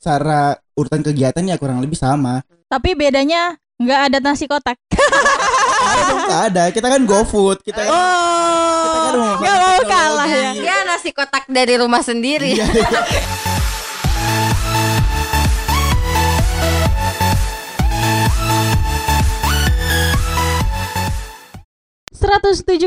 secara 0.00 0.56
urutan 0.72 1.04
kegiatan 1.04 1.44
ya 1.44 1.60
kurang 1.60 1.84
lebih 1.84 1.94
sama. 1.94 2.40
Tapi 2.66 2.96
bedanya 2.96 3.52
nggak 3.76 4.00
ada 4.08 4.18
nasi 4.18 4.48
kotak. 4.48 4.80
Nggak 6.20 6.42
ada. 6.52 6.64
Kita 6.70 6.86
kan 6.86 7.02
GoFood, 7.02 7.60
kita 7.60 7.80
kan 7.80 7.88
Kita 7.88 8.98
kan 9.00 9.12
Oh, 9.12 9.16
mau 9.16 9.36
nggak 9.40 9.56
mau 9.56 9.70
teknologi. 9.74 9.90
kalah 9.90 10.28
ya. 10.28 10.50
Dia 10.54 10.76
nasi 10.84 11.10
kotak 11.10 11.44
dari 11.48 11.74
rumah 11.76 12.00
sendiri. 12.00 12.52
Iya. 12.52 12.66
107,7 22.12 22.84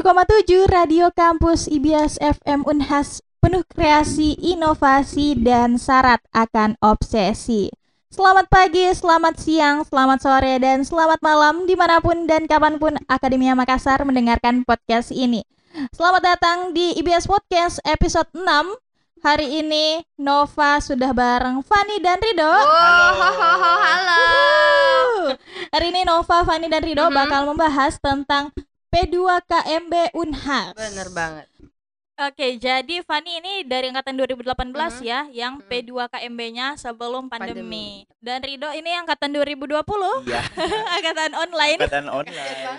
Radio 0.68 1.10
Kampus 1.10 1.66
IBS 1.68 2.20
FM 2.20 2.62
Unhas 2.64 3.24
penuh 3.44 3.68
kreasi, 3.68 4.40
inovasi, 4.40 5.36
dan 5.36 5.76
syarat 5.76 6.24
akan 6.32 6.80
obsesi. 6.80 7.68
Selamat 8.08 8.48
pagi, 8.48 8.88
selamat 8.88 9.36
siang, 9.36 9.84
selamat 9.84 10.20
sore, 10.24 10.56
dan 10.64 10.88
selamat 10.88 11.20
malam 11.20 11.68
di 11.68 11.76
mana 11.76 12.00
pun 12.00 12.24
dan 12.24 12.48
kapan 12.48 12.80
pun 12.80 12.96
Akademia 13.12 13.52
Makassar 13.52 14.00
mendengarkan 14.08 14.64
podcast 14.64 15.12
ini. 15.12 15.44
Selamat 15.92 16.24
datang 16.24 16.72
di 16.72 16.96
IBS 16.96 17.28
Podcast 17.28 17.84
episode 17.84 18.32
6. 18.32 18.80
Hari 19.20 19.60
ini 19.60 20.08
Nova 20.16 20.80
sudah 20.80 21.12
bareng 21.12 21.60
Fani 21.68 22.00
dan 22.00 22.24
Rido. 22.24 22.48
Oh, 22.48 23.12
ho, 23.12 23.30
ho, 23.34 23.52
ho, 23.60 23.74
halo. 23.76 24.24
Hari 25.68 25.92
ini 25.92 26.08
Nova, 26.08 26.48
Fani, 26.48 26.72
dan 26.72 26.80
Rido 26.80 27.12
Mhm. 27.12 27.16
bakal 27.18 27.44
membahas 27.44 28.00
tentang 28.00 28.56
P2KMB 28.88 30.16
Unhas. 30.16 30.72
Bener 30.80 31.12
banget. 31.12 31.53
Oke, 32.14 32.62
jadi 32.62 33.02
Fani 33.02 33.42
ini 33.42 33.66
dari 33.66 33.90
angkatan 33.90 34.14
2018 34.14 35.02
Mhm. 35.02 35.04
ya, 35.04 35.26
yang 35.34 35.58
Mhm. 35.58 35.66
P2KMB-nya 35.66 36.78
sebelum 36.78 37.26
pandemi. 37.26 37.58
Pandemi. 37.58 37.88
Dan 38.22 38.38
Rido 38.46 38.70
ini 38.70 38.94
angkatan 38.94 39.34
2020, 39.34 40.22
Iya, 40.22 40.46
angkatan 41.02 41.34
online 41.34 41.82
angkatan 41.82 42.06
online. 42.06 42.38
ya. 42.38 42.74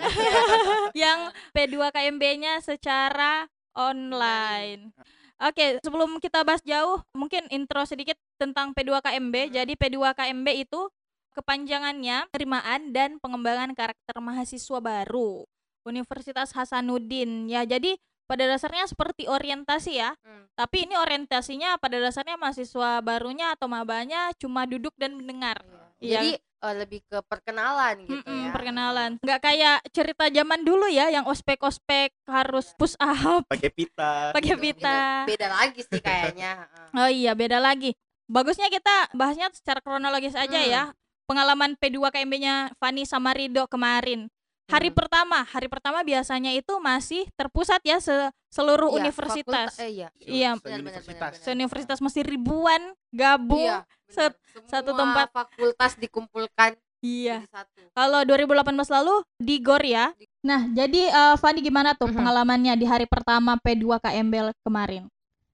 yang 0.95 1.19
P2KMB-nya 1.51 2.63
secara 2.63 3.51
online. 3.75 4.95
Oke, 5.35 5.83
sebelum 5.83 6.15
kita 6.23 6.47
bahas 6.47 6.63
jauh, 6.63 7.03
mungkin 7.11 7.43
intro 7.51 7.83
sedikit 7.83 8.15
tentang 8.39 8.71
P2KMB. 8.71 9.51
Jadi 9.51 9.75
P2KMB 9.75 10.63
itu 10.63 10.87
kepanjangannya 11.35 12.31
penerimaan 12.31 12.95
dan 12.95 13.19
pengembangan 13.19 13.75
karakter 13.75 14.15
mahasiswa 14.15 14.79
baru 14.79 15.43
Universitas 15.83 16.55
Hasanuddin. 16.55 17.51
Ya, 17.51 17.67
jadi 17.67 17.99
pada 18.25 18.45
dasarnya 18.45 18.85
seperti 18.85 19.25
orientasi 19.25 19.91
ya. 19.95 20.11
Hmm. 20.19 20.49
Tapi 20.51 20.85
ini 20.85 20.95
orientasinya 20.95 21.77
pada 21.77 21.97
dasarnya 21.97 22.35
mahasiswa 22.35 22.99
barunya 22.99 23.53
atau 23.53 23.65
mabanya 23.65 24.33
cuma 24.35 24.65
duduk 24.65 24.91
dan 24.95 25.13
mendengar. 25.13 25.61
Iya. 25.97 26.19
Jadi 26.19 26.29
eh, 26.35 26.75
lebih 26.75 26.99
ke 27.03 27.17
perkenalan 27.21 27.95
gitu 28.03 28.19
Mm-mm, 28.19 28.41
ya. 28.41 28.51
perkenalan. 28.51 29.11
Nggak 29.21 29.41
kayak 29.41 29.77
cerita 29.89 30.25
zaman 30.27 30.61
dulu 30.61 30.85
ya 30.87 31.07
yang 31.07 31.23
ospek-ospek 31.25 32.11
harus 32.25 32.73
push 32.75 32.97
up, 32.97 33.45
Pakai 33.45 33.69
pita. 33.69 34.13
pakai 34.35 34.55
pita. 34.55 35.23
Beda 35.23 35.47
lagi 35.47 35.81
sih 35.81 35.99
kayaknya. 35.99 36.65
heeh. 36.65 36.87
Oh 36.97 37.09
iya, 37.09 37.31
beda 37.31 37.57
lagi. 37.57 37.93
Bagusnya 38.25 38.67
kita 38.67 39.13
bahasnya 39.13 39.53
secara 39.53 39.79
kronologis 39.79 40.33
aja 40.33 40.57
Hmm. 40.57 40.67
ya. 40.67 40.83
Pengalaman 41.25 41.73
P2KMB-nya 41.75 42.77
Fani 42.77 43.01
sama 43.01 43.33
Rido 43.33 43.65
kemarin. 43.65 44.29
Hari 44.65 44.89
Hmm. 44.89 44.97
pertama, 44.97 45.45
hari 45.45 45.69
pertama 45.69 46.01
biasanya 46.01 46.49
itu 46.49 46.73
masih 46.81 47.29
terpusat 47.37 47.85
ya 47.85 48.01
se- 48.01 48.33
seluruh 48.49 48.89
Iya, 48.89 48.97
universitas. 48.97 49.77
fakulta- 49.77 49.85
eh, 49.85 49.91
iya. 49.93 50.09
Iya. 50.17 50.49
Benar, 50.57 50.81
benar, 50.81 51.01
benar, 51.05 51.05
benar. 51.05 51.31
Se-universitas 51.37 51.99
mesti 52.01 52.25
ribuan 52.25 52.81
gabung. 53.13 53.61
Iya, 53.61 53.85
set- 54.09 54.33
benar. 54.33 54.65
satu 54.65 54.89
Semua 54.89 55.01
tempat. 55.05 55.27
fakultas 55.31 55.91
dikumpulkan 55.95 56.73
Iya. 57.05 57.45
Kalau 57.93 58.25
2018 58.25 58.89
lalu 58.89 59.21
di 59.37 59.61
GOR 59.61 59.83
ya. 59.85 60.09
Nah, 60.41 60.65
jadi 60.65 61.05
eh, 61.05 61.35
Fani 61.37 61.61
gimana 61.61 61.93
tuh 61.93 62.09
Mhm. 62.09 62.17
pengalamannya 62.17 62.73
di 62.73 62.85
hari 62.89 63.05
pertama 63.05 63.61
P2KMB 63.61 64.33
kemarin? 64.65 65.05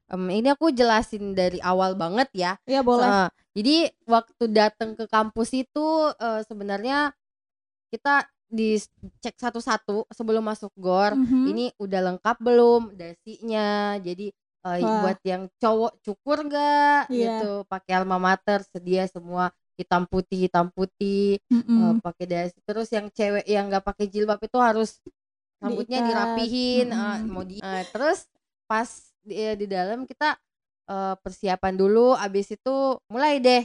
Em, 0.07 0.23
ini 0.31 0.47
aku 0.47 0.71
jelasin 0.71 1.35
dari 1.35 1.59
awal 1.59 1.99
banget 1.99 2.31
ya. 2.31 2.55
Iya, 2.63 2.79
boleh. 2.79 3.03
Eh, 3.03 3.29
jadi 3.51 3.75
waktu 4.07 4.43
datang 4.47 4.95
ke 4.95 5.03
kampus 5.11 5.51
itu 5.51 5.87
eh, 6.15 6.39
sebenarnya 6.47 7.11
kita 7.91 8.30
dicek 8.51 9.35
satu-satu 9.39 10.05
sebelum 10.11 10.43
masuk 10.43 10.69
gor. 10.75 11.15
Mhm. 11.15 11.47
Ini 11.47 11.65
udah 11.79 11.99
lengkap 12.11 12.37
belum 12.43 12.93
dasinya? 12.93 13.95
Jadi 13.97 14.29
Wah. 14.61 14.77
buat 15.01 15.17
yang 15.25 15.49
cowok 15.57 15.93
cukur 16.05 16.45
gak 16.45 17.09
Iya. 17.09 17.33
gitu, 17.41 17.51
pakai 17.65 17.97
alma 17.97 18.21
mater 18.21 18.61
sedia 18.69 19.09
semua 19.09 19.49
hitam 19.73 20.05
putih 20.05 20.45
hitam 20.45 20.69
putih 20.69 21.41
Mm-mm. 21.49 21.97
eh, 21.97 22.03
pakai 22.05 22.25
dasi. 22.29 22.57
Terus 22.61 22.87
yang 22.93 23.09
cewek 23.09 23.47
yang 23.49 23.65
nggak 23.73 23.81
pakai 23.81 24.05
jilbab 24.05 24.37
itu 24.37 24.57
harus 24.61 25.01
rambutnya 25.57 26.05
Diikat. 26.05 26.09
dirapihin, 26.13 26.87
eh, 26.93 26.93
Mm-mm. 26.93 27.31
mau 27.33 27.41
di. 27.41 27.57
eh, 27.57 27.85
terus 27.89 28.29
pas 28.69 28.85
di, 29.25 29.33
di 29.57 29.65
dalam 29.65 30.05
kita 30.05 30.37
eh, 30.91 31.15
persiapan 31.17 31.73
dulu, 31.73 32.13
abis 32.13 32.53
itu 32.53 32.75
mulai 33.09 33.41
deh 33.41 33.63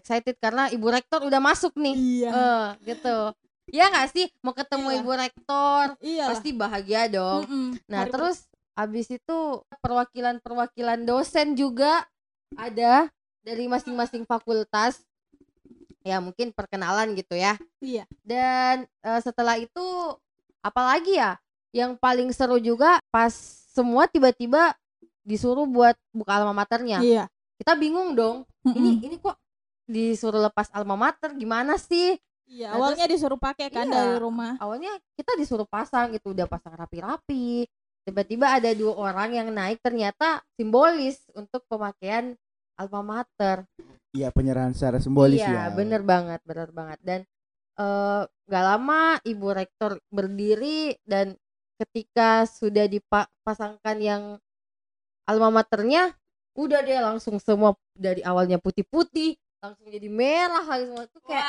excited 0.00 0.38
karena 0.40 0.70
ibu 0.72 0.86
rektor 0.88 1.20
udah 1.26 1.42
masuk 1.42 1.74
nih, 1.76 1.92
Iya. 1.92 2.30
eh 2.32 2.66
gitu. 2.88 3.34
Ya 3.68 3.88
nggak 3.88 4.08
sih 4.10 4.26
mau 4.40 4.56
ketemu 4.56 4.88
Iya. 4.88 4.98
ibu 5.00 5.10
rektor 5.12 5.84
Iya. 6.00 6.24
pasti 6.32 6.50
bahagia 6.52 7.02
dong. 7.08 7.44
Nah, 7.84 8.08
terus 8.08 8.48
abis 8.72 9.10
itu 9.10 9.38
perwakilan-perwakilan 9.82 11.02
dosen 11.04 11.52
juga 11.52 12.06
ada 12.56 13.10
dari 13.42 13.68
masing-masing 13.68 14.24
fakultas. 14.24 15.04
Ya, 16.00 16.22
mungkin 16.24 16.56
perkenalan 16.56 17.12
gitu 17.12 17.36
ya. 17.36 17.60
Iya. 17.84 18.08
Dan 18.24 18.88
eh, 19.04 19.20
setelah 19.20 19.60
itu 19.60 19.84
apalagi 20.64 21.20
ya? 21.20 21.36
Yang 21.68 22.00
paling 22.00 22.28
seru 22.32 22.56
juga 22.56 22.96
pas 23.12 23.28
semua 23.76 24.08
tiba-tiba 24.08 24.72
disuruh 25.20 25.68
buat 25.68 25.92
buka 26.16 26.40
alma 26.40 26.56
maternya. 26.56 27.04
Iya. 27.04 27.24
Kita 27.60 27.76
bingung 27.76 28.16
dong. 28.16 28.48
Ini 28.64 28.72
Mm-mm. 28.72 29.04
ini 29.04 29.16
kok 29.20 29.36
disuruh 29.84 30.40
lepas 30.40 30.72
alma 30.72 30.96
mater 30.96 31.36
gimana 31.36 31.76
sih? 31.76 32.16
Iya, 32.48 32.72
Nah, 32.72 32.80
awalnya 32.80 33.04
disuruh 33.04 33.36
pakai 33.36 33.68
kan 33.68 33.84
Iya. 33.84 33.92
dari 33.92 34.16
rumah. 34.16 34.56
awalnya 34.56 34.88
kita 35.20 35.36
disuruh 35.36 35.68
pasang 35.68 36.16
gitu 36.16 36.32
udah 36.32 36.48
pasang 36.48 36.72
rapi-rapi 36.72 37.68
tiba-tiba 38.08 38.56
ada 38.56 38.72
dua 38.72 38.96
orang 38.96 39.36
yang 39.36 39.48
naik 39.52 39.84
ternyata 39.84 40.40
simbolis 40.56 41.20
untuk 41.36 41.60
pemakaian 41.68 42.32
alma 42.80 43.04
mater 43.04 43.68
Iya, 44.16 44.32
penyerahan 44.32 44.72
secara 44.72 44.96
simbolis 44.96 45.44
iya 45.44 45.68
ya. 45.68 45.76
bener 45.76 46.00
banget 46.00 46.40
bener 46.48 46.72
banget 46.72 46.98
dan 47.04 47.20
eh, 47.76 48.22
gak 48.48 48.64
lama 48.64 49.20
ibu 49.28 49.46
rektor 49.52 50.00
berdiri 50.08 50.96
dan 51.04 51.36
ketika 51.76 52.48
sudah 52.48 52.88
dipasangkan 52.88 53.96
yang 54.00 54.22
alma 55.28 55.52
maternya 55.52 56.16
udah 56.56 56.80
deh 56.80 56.98
langsung 56.98 57.36
semua 57.38 57.76
dari 57.92 58.24
awalnya 58.24 58.56
putih-putih 58.56 59.36
langsung 59.58 59.90
jadi 59.90 60.06
merah 60.06 60.62
lagi 60.62 60.86
semua 60.86 61.06
tuh 61.10 61.18
kayak 61.26 61.46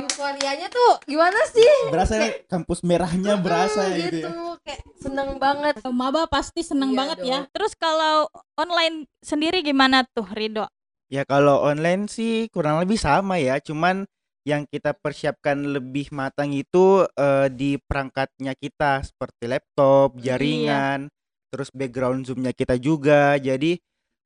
euforianya 0.00 0.68
tuh 0.72 0.92
gimana 1.04 1.36
sih 1.52 1.68
Berasa 1.92 2.14
kampus 2.48 2.80
merahnya 2.80 3.36
berasa 3.36 3.92
Hmm, 3.92 3.96
gitu 4.00 4.16
ya. 4.24 4.56
kayak 4.64 4.80
seneng 4.96 5.36
banget 5.36 5.76
Maba 5.92 6.24
pasti 6.26 6.64
seneng 6.64 6.96
Iya 6.96 6.98
banget 6.98 7.18
dong. 7.20 7.28
ya. 7.28 7.38
Terus 7.52 7.72
kalau 7.76 8.32
online 8.56 9.04
sendiri 9.20 9.60
gimana 9.60 10.08
tuh 10.08 10.24
Rido? 10.32 10.64
Ya 11.06 11.22
kalau 11.22 11.60
online 11.60 12.08
sih 12.08 12.48
kurang 12.48 12.80
lebih 12.80 12.96
sama 12.96 13.36
ya, 13.36 13.60
cuman 13.60 14.08
yang 14.42 14.64
kita 14.64 14.96
persiapkan 14.96 15.60
lebih 15.60 16.08
matang 16.10 16.50
itu 16.50 17.04
eh, 17.14 17.52
di 17.52 17.76
perangkatnya 17.78 18.56
kita 18.56 19.04
seperti 19.04 19.44
laptop, 19.46 20.16
Iya. 20.18 20.34
jaringan, 20.34 20.98
terus 21.52 21.68
background 21.70 22.26
zoomnya 22.26 22.56
kita 22.56 22.80
juga. 22.80 23.36
Jadi 23.36 23.76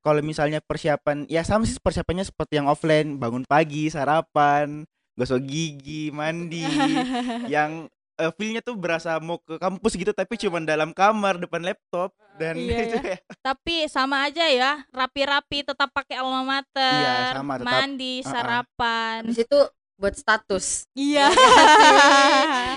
kalau 0.00 0.20
misalnya 0.20 0.58
persiapan, 0.58 1.28
ya 1.28 1.40
sama 1.42 1.64
sih 1.64 1.76
persiapannya 1.76 2.24
seperti 2.24 2.56
yang 2.56 2.66
offline, 2.66 3.16
bangun 3.16 3.44
pagi, 3.44 3.86
sarapan, 3.86 4.84
gosok 5.12 5.44
gigi, 5.44 6.08
mandi, 6.08 6.64
yang 7.52 7.84
eh, 8.16 8.32
feel-nya 8.34 8.60
tuh 8.60 8.76
berasa 8.76 9.16
mau 9.16 9.36
ke 9.36 9.56
kampus 9.56 9.92
gitu, 9.94 10.12
tapi 10.12 10.36
cuma 10.36 10.60
dalam 10.60 10.92
kamar 10.92 11.36
depan 11.36 11.60
laptop 11.62 12.12
dan 12.36 12.56
Iya, 12.56 12.76
itu 12.84 12.96
ya. 12.98 13.16
Tapi 13.40 13.74
sama 13.86 14.24
aja 14.24 14.44
ya, 14.44 14.84
rapi-rapi 14.88 15.62
tetap 15.62 15.88
pakai 15.90 16.16
alma 16.16 16.40
mater, 16.42 17.00
Iya, 17.00 17.16
sama, 17.36 17.56
tetap. 17.56 17.68
mandi, 17.68 18.14
Uh-uh. 18.20 18.28
sarapan. 18.28 19.20
Habis 19.24 19.40
itu 19.44 19.60
buat 19.96 20.16
status 20.16 20.88
Iya. 20.92 21.28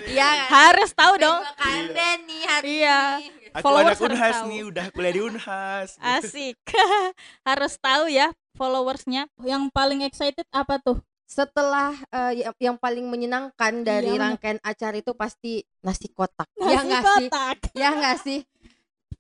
iya 0.06 0.28
Harus 0.60 0.92
tahu 0.92 1.16
dong. 1.16 1.40
KMB 1.56 1.98
nih 2.28 2.42
hari 2.44 2.68
Iya. 2.84 3.00
ini 3.22 3.43
Followers 3.60 3.86
anak 3.94 4.00
harus 4.00 4.08
Unhas 4.10 4.36
tahu. 4.36 4.48
nih, 4.48 4.62
udah 4.64 4.86
kuliah 4.90 5.14
di 5.14 5.22
Unhas. 5.22 5.90
Asik. 6.16 6.58
Harus 7.46 7.74
tahu 7.78 8.06
ya 8.08 8.28
followersnya. 8.54 9.30
Yang 9.40 9.64
paling 9.70 10.02
excited 10.02 10.48
apa 10.50 10.80
tuh? 10.80 10.98
setelah 11.24 11.98
eh, 12.08 12.46
yang, 12.46 12.54
yang 12.62 12.78
paling 12.78 13.10
menyenangkan 13.10 13.82
dari 13.82 14.06
Iya, 14.08 14.22
rangkaian 14.22 14.60
acara 14.62 14.94
itu 14.94 15.18
pasti 15.18 15.66
nasi 15.82 16.06
kotak 16.08 16.46
Nasi 16.54 16.70
ya 16.70 16.80
nggak 16.80 17.02
sih 17.02 17.26
kotak. 17.26 17.58
ya 17.82 17.90
nggak 17.90 18.18
sih 18.22 18.40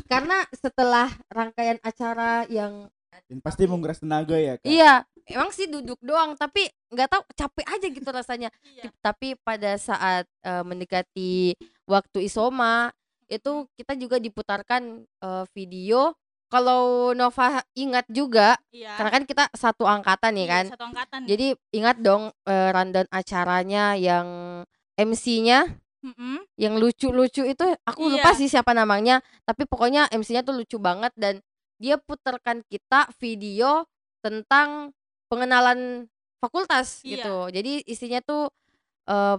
karena 0.05 0.37
setelah 0.53 1.09
rangkaian 1.27 1.81
acara 1.81 2.45
yang 2.47 2.85
Dan 3.25 3.39
pasti 3.39 3.65
menguras 3.65 3.97
tenaga 3.97 4.37
ya, 4.37 4.57
Kak. 4.57 4.65
iya 4.65 5.01
emang 5.25 5.49
sih 5.49 5.65
duduk 5.65 5.97
doang 6.01 6.37
tapi 6.37 6.69
nggak 6.89 7.09
tahu 7.09 7.23
capek 7.33 7.65
aja 7.71 7.87
gitu 7.87 8.09
rasanya 8.09 8.49
Iya. 8.61 8.93
tapi 8.99 9.33
pada 9.39 9.73
saat 9.77 10.29
eh, 10.43 10.61
mendekati 10.61 11.57
waktu 11.85 12.29
isoma 12.29 12.93
itu 13.33 13.65
kita 13.73 13.93
juga 13.95 14.17
diputarkan 14.17 14.83
eh, 15.01 15.45
video 15.51 16.13
kalau 16.47 17.11
Nova 17.11 17.65
ingat 17.73 18.05
juga 18.07 18.53
Iya. 18.69 18.93
karena 18.93 19.11
kan 19.11 19.23
kita 19.25 19.43
satu 19.51 19.83
angkatan 19.83 20.33
ya 20.33 20.39
Iya, 20.39 20.47
kan 20.47 20.65
Satu 20.69 20.85
angkatan. 20.85 21.19
jadi 21.25 21.47
ingat 21.71 21.97
dong 21.97 22.29
eh, 22.45 22.69
rundown 22.69 23.09
acaranya 23.09 23.97
yang 23.97 24.27
MC-nya 24.93 25.65
Mm-mm. 26.03 26.45
yang 26.55 26.77
lucu-lucu 26.77 27.41
itu 27.43 27.63
aku 27.83 28.01
lupa 28.05 28.31
Iya. 28.31 28.37
sih 28.37 28.47
siapa 28.47 28.71
namanya 28.71 29.17
tapi 29.43 29.65
pokoknya 29.65 30.11
MC-nya 30.11 30.43
tuh 30.43 30.53
lucu 30.53 30.77
banget 30.77 31.09
dan 31.15 31.41
dia 31.79 31.97
putarkan 31.97 32.61
kita 32.67 33.09
video 33.17 33.87
tentang 34.21 34.93
pengenalan 35.27 36.05
fakultas 36.37 37.01
Iya. 37.01 37.17
gitu 37.17 37.35
jadi 37.49 37.73
isinya 37.87 38.19
tuh 38.21 38.51
eh, 39.03 39.37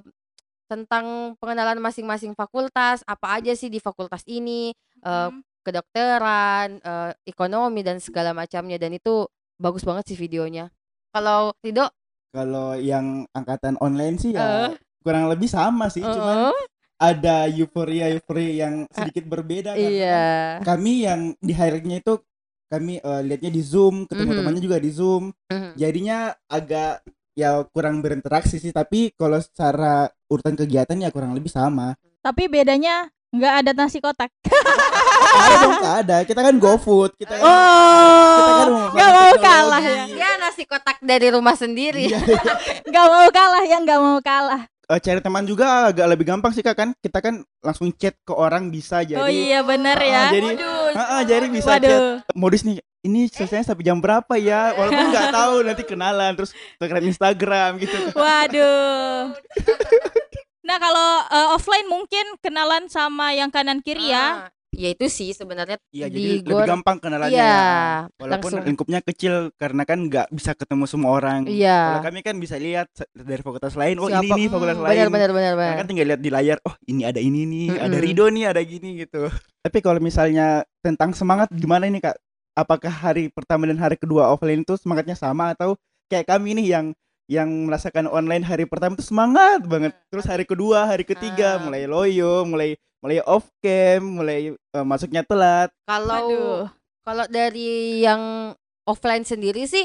tentang 0.74 1.38
pengenalan 1.38 1.78
masing-masing 1.78 2.34
fakultas 2.34 3.06
apa 3.06 3.38
aja 3.38 3.54
sih 3.54 3.70
di 3.70 3.78
fakultas 3.78 4.26
ini 4.26 4.74
eh, 5.06 5.30
Mm. 5.30 5.40
kedokteran 5.62 6.68
eh, 6.82 7.12
ekonomi 7.24 7.80
dan 7.80 8.02
segala 8.02 8.34
macamnya 8.34 8.76
dan 8.76 8.92
itu 8.92 9.24
bagus 9.54 9.86
banget 9.86 10.10
sih 10.10 10.18
videonya 10.18 10.66
kalau 11.08 11.54
Rido 11.62 11.86
Kalau 12.34 12.74
yang 12.74 13.22
angkatan 13.30 13.78
online 13.78 14.18
sih 14.18 14.34
ya 14.34 14.74
kurang 15.00 15.30
lebih 15.30 15.46
sama 15.46 15.86
sih, 15.86 16.02
cuman 16.02 16.50
eh, 16.50 16.62
ada 16.98 17.46
euforia 17.46 18.10
euforia 18.10 18.66
yang 18.66 18.74
sedikit 18.90 19.22
berbeda 19.24 19.78
karena 19.78 19.86
iya 19.94 20.22
kan 20.58 20.66
kami 20.74 21.06
yang 21.06 21.20
di 21.38 21.54
highlightnya 21.54 22.02
itu 22.02 22.18
kami 22.66 22.98
eh, 22.98 23.22
lihatnya 23.22 23.54
di 23.54 23.62
Zoom, 23.62 24.10
ketemu 24.10 24.34
Mhm. 24.34 24.38
temannya 24.42 24.62
juga 24.66 24.78
di 24.82 24.90
Zoom. 24.90 25.30
Mhm. 25.46 25.78
Jadinya 25.78 26.18
agak 26.50 27.06
ya 27.38 27.62
kurang 27.70 28.02
berinteraksi 28.02 28.58
sih, 28.58 28.74
tapi 28.74 29.14
kalau 29.14 29.38
secara 29.38 30.10
urutan 30.34 30.54
kegiatan 30.54 30.96
ya 30.96 31.08
kurang 31.08 31.32
lebih 31.32 31.48
sama. 31.48 31.94
Tapi 32.18 32.46
bedanya 32.46 33.06
nggak 33.30 33.54
ada 33.60 33.70
nasi 33.72 33.98
kotak. 33.98 34.30
ada 35.34 35.54
dong 35.60 35.74
ada. 35.80 36.16
Kita 36.22 36.40
kan 36.40 36.54
GoFood, 36.54 37.14
kita 37.14 37.34
kan 37.34 37.42
kita 37.42 38.52
kan 38.52 38.66
Oh, 38.66 38.86
nggak 38.90 39.08
mau 39.08 39.22
teknologi. 39.28 39.42
kalah 39.42 39.82
ya. 39.82 40.02
ya 40.08 40.30
nasi 40.36 40.62
kotak 40.64 40.96
dari 41.00 41.28
rumah 41.28 41.54
sendiri 41.54 42.06
Iya. 42.06 42.18
Nggak 42.88 43.06
mau 43.08 43.26
kalah 43.28 43.64
ya, 43.64 43.76
nggak 43.78 44.00
mau 44.00 44.18
kalah. 44.20 44.62
Eh, 44.84 45.00
cari 45.00 45.16
teman 45.18 45.42
juga 45.42 45.88
agak 45.88 46.06
lebih 46.06 46.24
gampang 46.24 46.52
sih 46.52 46.60
Kak 46.60 46.76
kan. 46.76 46.88
Kita 46.94 47.18
kan 47.18 47.40
langsung 47.58 47.88
chat 47.90 48.14
ke 48.20 48.30
orang 48.30 48.68
bisa 48.68 49.00
jadi 49.00 49.16
oh 49.16 49.26
iya 49.26 49.64
bener 49.64 49.96
Ah, 49.96 50.04
ya. 50.04 50.22
jadi 50.30 50.48
Waduh, 50.52 50.86
Ah, 50.92 51.08
ah, 51.10 51.22
jadi 51.22 51.46
bisa 51.48 51.68
chat 51.72 51.88
Waduh. 51.88 52.20
modus 52.34 52.62
nih 52.62 52.78
ini 53.02 53.26
selesai 53.26 53.64
sampai 53.66 53.80
jam 53.82 53.96
berapa 53.96 54.32
ya 54.34 54.72
walaupun 54.72 55.06
nggak 55.08 55.28
tahu 55.30 55.54
nanti 55.66 55.82
kenalan 55.82 56.32
terus 56.34 56.52
Instagram 56.74 57.02
Instagram 57.06 57.70
gitu 57.78 57.96
Waduh. 58.14 59.32
Nah 60.64 60.76
kalau 60.76 61.08
eh, 61.26 61.48
offline 61.52 61.86
mungkin 61.86 62.24
kenalan 62.40 62.88
sama 62.88 63.30
yang 63.30 63.48
kanan 63.48 63.78
kiri 63.78 64.08
ya. 64.08 64.48
Ah, 64.48 64.50
ya 64.72 64.90
itu 64.90 65.06
sih 65.06 65.30
sebenarnya 65.30 65.78
Iya 65.88 66.08
di 66.08 66.10
jadi 66.10 66.30
lebih 66.40 66.50
gor- 66.50 66.66
gampang 66.66 66.98
kenalannya 66.98 67.30
Iya, 67.30 67.46
ya. 67.46 68.10
walaupun 68.16 68.50
langsung. 68.50 68.66
lingkupnya 68.66 69.00
kecil 69.00 69.34
karena 69.54 69.84
kan 69.84 70.02
nggak 70.02 70.26
bisa 70.28 70.50
ketemu 70.52 70.84
semua 70.84 71.14
orang 71.14 71.46
Iya. 71.46 71.78
kalau 71.94 72.00
kami 72.02 72.20
kan 72.20 72.34
bisa 72.36 72.58
lihat 72.58 72.90
dari 73.12 73.38
fakultas 73.38 73.74
lain 73.74 73.94
oh 73.96 74.10
Siapa- 74.10 74.26
ini 74.26 74.34
nih 74.34 74.46
fakultas 74.50 74.74
Hmm, 74.74 74.82
lain 74.82 74.98
benar 74.98 75.10
benar 75.12 75.30
benar 75.30 75.52
Nah, 75.52 75.58
benar. 75.62 75.76
kan 75.78 75.86
tinggal 75.86 76.06
lihat 76.08 76.20
di 76.20 76.30
layar 76.32 76.58
oh 76.60 76.74
ini 76.82 77.02
ada 77.04 77.20
ini 77.22 77.40
nih 77.44 77.66
ada 77.76 77.86
Mm-mm. 77.88 78.02
Rido 78.02 78.24
nih 78.26 78.44
ada 78.48 78.60
gini 78.60 78.90
gitu 78.98 79.22
tapi 79.62 79.78
kalau 79.78 80.00
misalnya 80.00 80.46
tentang 80.80 81.14
semangat 81.14 81.54
gimana 81.54 81.86
ini 81.86 82.02
kak 82.02 82.18
apakah 82.52 82.90
hari 82.90 83.30
pertama 83.30 83.64
dan 83.64 83.78
hari 83.78 83.94
kedua 83.94 84.26
offline 84.28 84.58
itu 84.60 84.74
semangatnya 84.74 85.14
sama 85.14 85.54
atau 85.54 85.78
kayak 86.06 86.26
kami 86.26 86.50
nih 86.52 86.66
yang 86.72 86.86
yang 87.24 87.48
merasakan 87.64 88.04
online 88.06 88.44
hari 88.44 88.68
pertama 88.68 88.94
itu 88.94 89.06
semangat 89.08 89.64
banget 89.64 89.96
terus 90.12 90.28
hari 90.28 90.44
kedua 90.44 90.84
hari 90.84 91.02
ketiga 91.02 91.56
Ah. 91.56 91.60
mulai 91.62 91.88
loyo 91.88 92.44
mulai 92.44 92.76
mulai 93.00 93.20
off 93.24 93.48
cam 93.60 94.00
mulai 94.20 94.52
eh, 94.52 94.84
masuknya 94.84 95.24
telat 95.24 95.72
Kalau 95.84 96.68
kalau 97.00 97.24
dari 97.28 98.00
yang 98.00 98.52
offline 98.84 99.24
sendiri 99.24 99.64
sih 99.64 99.84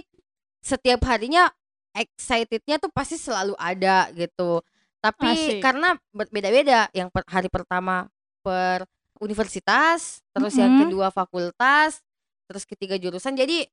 setiap 0.59 0.99
harinya 1.07 1.47
excitednya 1.95 2.75
tuh 2.77 2.91
pasti 2.91 3.15
selalu 3.15 3.55
ada 3.55 4.11
gitu. 4.11 4.59
Tapi 4.99 5.31
Asik. 5.31 5.63
karena 5.63 5.95
berbeda-beda 6.11 6.91
yang 6.91 7.07
per- 7.07 7.27
hari 7.27 7.47
pertama 7.47 8.07
per 8.43 8.83
universitas, 9.19 10.19
terus 10.31 10.55
yang 10.55 10.75
Mhm. 10.75 10.79
kedua 10.87 11.07
fakultas, 11.11 12.03
terus 12.47 12.63
ketiga 12.63 12.95
jurusan. 12.95 13.35
Jadi 13.35 13.67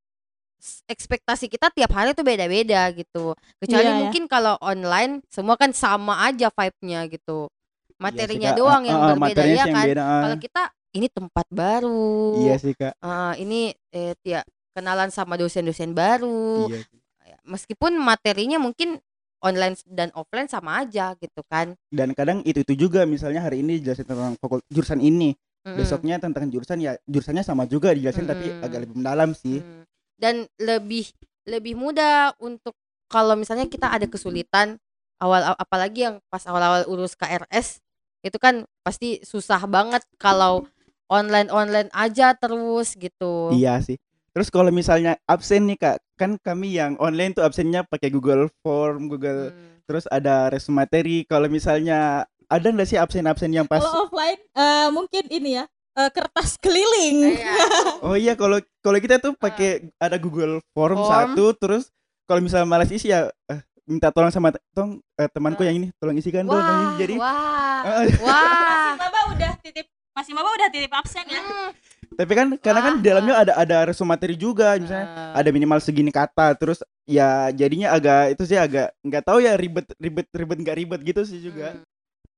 ekspektasi 0.86 1.46
kita 1.46 1.70
tiap 1.70 1.92
hari 1.92 2.12
tuh 2.12 2.24
beda-beda 2.24 2.88
gitu. 2.92 3.32
Kecuali 3.60 3.86
Iya, 3.86 3.92
ya. 3.92 4.00
mungkin 4.02 4.24
kalau 4.26 4.56
online 4.60 5.22
semua 5.28 5.54
kan 5.54 5.70
sama 5.70 6.24
aja 6.26 6.48
vibe-nya 6.50 7.06
gitu. 7.08 7.48
Materinya 7.96 8.52
Kak. 8.52 8.58
doang 8.60 8.82
Ah, 8.84 8.88
yang 8.88 8.98
ah, 9.00 9.08
berbeda 9.16 9.42
ya 9.46 9.64
kan. 9.68 9.84
beda, 9.88 10.02
ah. 10.02 10.20
Kalau 10.28 10.36
kita 10.36 10.62
ini 10.96 11.06
tempat 11.12 11.46
baru. 11.52 12.32
iya 12.40 12.54
sih 12.56 12.72
kak 12.72 12.96
Ah, 13.00 13.32
ini 13.36 13.72
eh 13.92 14.16
ya 14.24 14.40
kenalan 14.72 15.08
sama 15.12 15.36
dosen-dosen 15.36 15.92
baru. 15.92 16.68
iya 16.68 16.80
Ya, 17.26 17.38
Meskipun 17.42 17.98
materinya 17.98 18.62
mungkin 18.62 19.02
online 19.42 19.74
dan 19.90 20.14
offline 20.14 20.46
sama 20.46 20.82
aja 20.82 21.12
gitu 21.18 21.42
kan. 21.46 21.74
dan 21.90 22.14
kadang 22.14 22.42
itu 22.42 22.62
itu 22.62 22.86
juga 22.88 23.02
misalnya 23.06 23.42
hari 23.42 23.62
ini 23.62 23.78
jelasin 23.82 24.06
tentang 24.06 24.34
jurusan 24.70 24.98
ini 25.02 25.34
Mm-mm. 25.62 25.76
besoknya 25.78 26.18
tentang 26.18 26.46
jurusan 26.50 26.78
ya 26.78 26.94
jurusannya 27.06 27.42
sama 27.42 27.66
juga 27.66 27.90
dijelasin 27.94 28.26
tapi 28.26 28.46
Mm-mm. 28.46 28.62
agak 28.62 28.78
lebih 28.86 28.94
mendalam 29.02 29.30
sih 29.34 29.58
Mm. 29.62 29.85
Dan 30.16 30.48
lebih 30.56 31.12
lebih 31.46 31.78
mudah 31.78 32.34
untuk 32.42 32.74
kalau 33.06 33.38
misalnya 33.38 33.70
kita 33.70 33.86
ada 33.86 34.08
kesulitan 34.10 34.80
awal 35.22 35.54
apalagi 35.56 36.04
yang 36.10 36.18
pas 36.28 36.42
awal-awal 36.44 36.84
urus 36.90 37.14
KRS 37.14 37.78
itu 38.26 38.36
kan 38.42 38.66
pasti 38.82 39.22
susah 39.22 39.62
banget 39.70 40.02
kalau 40.18 40.66
online-online 41.06 41.86
aja 41.94 42.34
terus 42.34 42.98
gitu. 42.98 43.54
Iya 43.54 43.78
sih. 43.78 43.96
Terus 44.34 44.52
kalau 44.52 44.68
misalnya 44.68 45.16
absen 45.24 45.64
nih 45.64 45.78
kak, 45.80 45.96
kan 46.18 46.36
kami 46.36 46.76
yang 46.76 46.98
online 47.00 47.32
tuh 47.32 47.46
absennya 47.46 47.86
pakai 47.86 48.12
Google 48.12 48.52
Form, 48.60 49.08
Google, 49.08 49.48
Hmm. 49.54 49.80
terus 49.88 50.04
ada 50.12 50.52
resume 50.52 50.84
materi. 50.84 51.24
Kalau 51.24 51.48
misalnya 51.48 52.26
ada 52.50 52.66
nggak 52.68 52.84
sih 52.90 52.98
absen-absen 53.00 53.54
yang 53.54 53.64
pas? 53.64 53.80
Kalau 53.80 54.04
offline 54.04 54.36
eh, 54.36 54.88
mungkin 54.92 55.24
ini 55.32 55.62
ya 55.62 55.64
eh, 55.96 56.10
kertas 56.10 56.56
keliling. 56.56 57.34
Iya. 57.34 57.54
Oh 58.06 58.14
iya, 58.14 58.32
kalau 58.32 58.60
kalau 58.78 58.98
kita 58.98 59.16
tuh 59.16 59.32
pakai 59.34 59.90
ada 59.96 60.14
Google 60.16 60.60
Form, 60.70 60.94
Form. 60.94 61.08
satu, 61.08 61.44
terus 61.56 61.84
kalau 62.24 62.38
misalnya 62.38 62.64
malas 62.64 62.86
isi 62.88 63.08
ya 63.08 63.26
eh, 63.46 63.60
minta 63.82 64.10
tolong 64.10 64.30
sama 64.30 64.52
tong 64.70 65.00
eh, 65.14 65.26
temanku 65.26 65.60
Ah. 65.60 65.66
yang 65.66 65.76
ini, 65.76 65.88
tolong 65.96 66.14
isikan 66.14 66.44
dong. 66.44 66.54
Wah, 66.54 66.94
Jadi, 66.94 67.14
wah, 67.16 67.82
Ah. 67.82 68.04
wah. 68.20 68.92
Masih 68.94 69.02
Maba 69.02 69.20
udah 69.32 69.52
titip 69.58 69.86
Masih 70.12 70.32
Maba 70.32 70.48
udah 70.50 70.68
titip 70.70 70.92
absen 70.92 71.26
ya. 71.26 71.40
Hmm. 71.40 71.70
tapi 72.16 72.32
kan 72.32 72.48
karena 72.56 72.80
kan 72.80 72.94
di 72.96 73.04
dalamnya 73.04 73.34
ada 73.36 73.52
ada 73.58 73.76
resume 73.84 74.08
materi 74.08 74.32
juga, 74.34 74.78
misalnya 74.78 75.04
Ah. 75.04 75.36
ada 75.36 75.50
minimal 75.50 75.76
segini 75.78 76.08
kata 76.08 76.54
terus 76.54 76.80
ya 77.04 77.50
jadinya 77.50 77.92
agak 77.92 78.32
itu 78.32 78.42
sih 78.46 78.56
agak 78.56 78.94
nggak 79.02 79.20
tahu 79.20 79.38
ya 79.38 79.52
ribet 79.52 79.84
ribet 79.96 80.24
ribet 80.30 80.58
nggak 80.58 80.76
ribet 80.76 81.00
gitu 81.02 81.22
sih 81.22 81.42
juga 81.42 81.74
Hmm. 81.74 81.82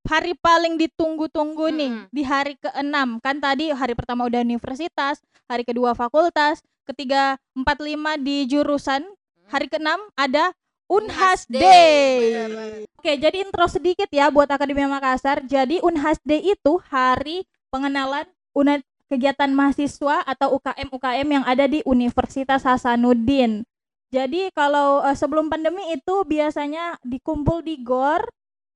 Hari 0.06 0.38
paling 0.38 0.78
ditunggu-tunggu 0.78 1.74
nih 1.74 1.92
di 2.14 2.22
hari 2.22 2.54
ke-6 2.60 3.18
kan 3.24 3.36
tadi 3.42 3.74
hari 3.74 3.92
pertama 3.98 4.24
udah 4.30 4.40
universitas, 4.40 5.20
hari 5.50 5.66
kedua 5.66 5.92
fakultas, 5.96 6.62
ketiga 6.88 7.36
empat 7.52 7.82
lima 7.82 8.16
di 8.16 8.46
jurusan, 8.48 9.04
hari 9.50 9.66
ke-6 9.68 9.98
ada 10.16 10.54
Unhas 10.88 11.44
Day. 11.44 12.32
Benar-benar. 12.32 12.88
Oke, 12.98 13.12
jadi 13.20 13.36
intro 13.44 13.68
sedikit 13.68 14.08
ya 14.08 14.32
buat 14.32 14.48
Akademi 14.48 14.88
Makassar. 14.88 15.44
Jadi 15.44 15.84
Unhas 15.84 16.16
Day 16.24 16.40
itu 16.40 16.80
hari 16.88 17.44
pengenalan 17.68 18.24
unit 18.56 18.80
kegiatan 19.08 19.52
mahasiswa 19.52 20.24
atau 20.24 20.56
UKM 20.56 20.88
UKM 20.88 21.28
yang 21.28 21.44
ada 21.44 21.68
di 21.68 21.84
Universitas 21.84 22.64
Hasanuddin. 22.64 23.64
Jadi 24.08 24.48
kalau 24.56 25.04
eh, 25.04 25.16
sebelum 25.16 25.52
pandemi 25.52 25.92
itu 25.92 26.24
biasanya 26.24 26.96
dikumpul 27.04 27.60
di 27.60 27.80
GOR 27.84 28.24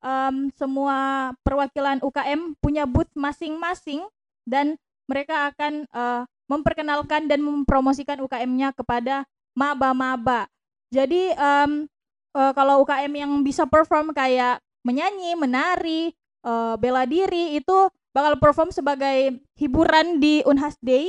em, 0.02 0.50
semua 0.58 1.30
perwakilan 1.46 2.02
UKM 2.02 2.58
punya 2.58 2.84
booth 2.84 3.10
masing-masing 3.14 4.02
dan 4.44 4.74
mereka 5.06 5.54
akan 5.54 5.86
eh, 5.86 6.22
memperkenalkan 6.50 7.30
dan 7.30 7.40
mempromosikan 7.40 8.20
UKM-nya 8.20 8.74
kepada 8.74 9.24
maba-maba. 9.54 10.50
Jadi 10.90 11.32
em, 11.32 11.86
eh, 12.34 12.52
kalau 12.52 12.82
UKM 12.84 13.12
yang 13.14 13.32
bisa 13.40 13.64
perform 13.64 14.10
kayak 14.12 14.58
menyanyi, 14.82 15.38
menari, 15.38 16.12
eh, 16.42 16.74
bela 16.76 17.06
diri 17.06 17.56
itu 17.56 17.78
bakal 18.12 18.36
perform 18.36 18.68
sebagai 18.68 19.40
hiburan 19.56 20.20
di 20.20 20.44
Unhas 20.44 20.76
Day. 20.82 21.08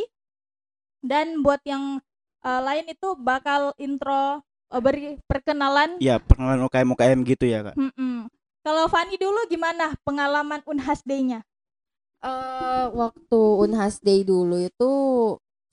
Dan 1.04 1.44
buat 1.44 1.60
yang 1.68 2.00
eh, 2.44 2.62
lain 2.64 2.86
itu 2.88 3.16
bakal 3.20 3.76
intro 3.76 4.40
eh, 4.72 4.80
beri 4.80 5.20
perkenalan. 5.28 6.00
ya 6.00 6.20
perkenalan 6.20 6.64
UKM 6.68 6.90
UKM 6.96 7.20
gitu 7.28 7.46
ya 7.48 7.60
kak 7.68 7.76
Mm-mm. 7.76 8.28
Kalau 8.64 8.88
Fani 8.88 9.20
dulu 9.20 9.44
gimana 9.46 9.92
pengalaman 10.02 10.64
Unhas 10.64 11.04
Day-nya? 11.04 11.44
Eh, 12.24 12.86
waktu 12.90 13.40
Unhas 13.60 14.00
Day 14.00 14.24
dulu 14.24 14.56
itu 14.58 14.92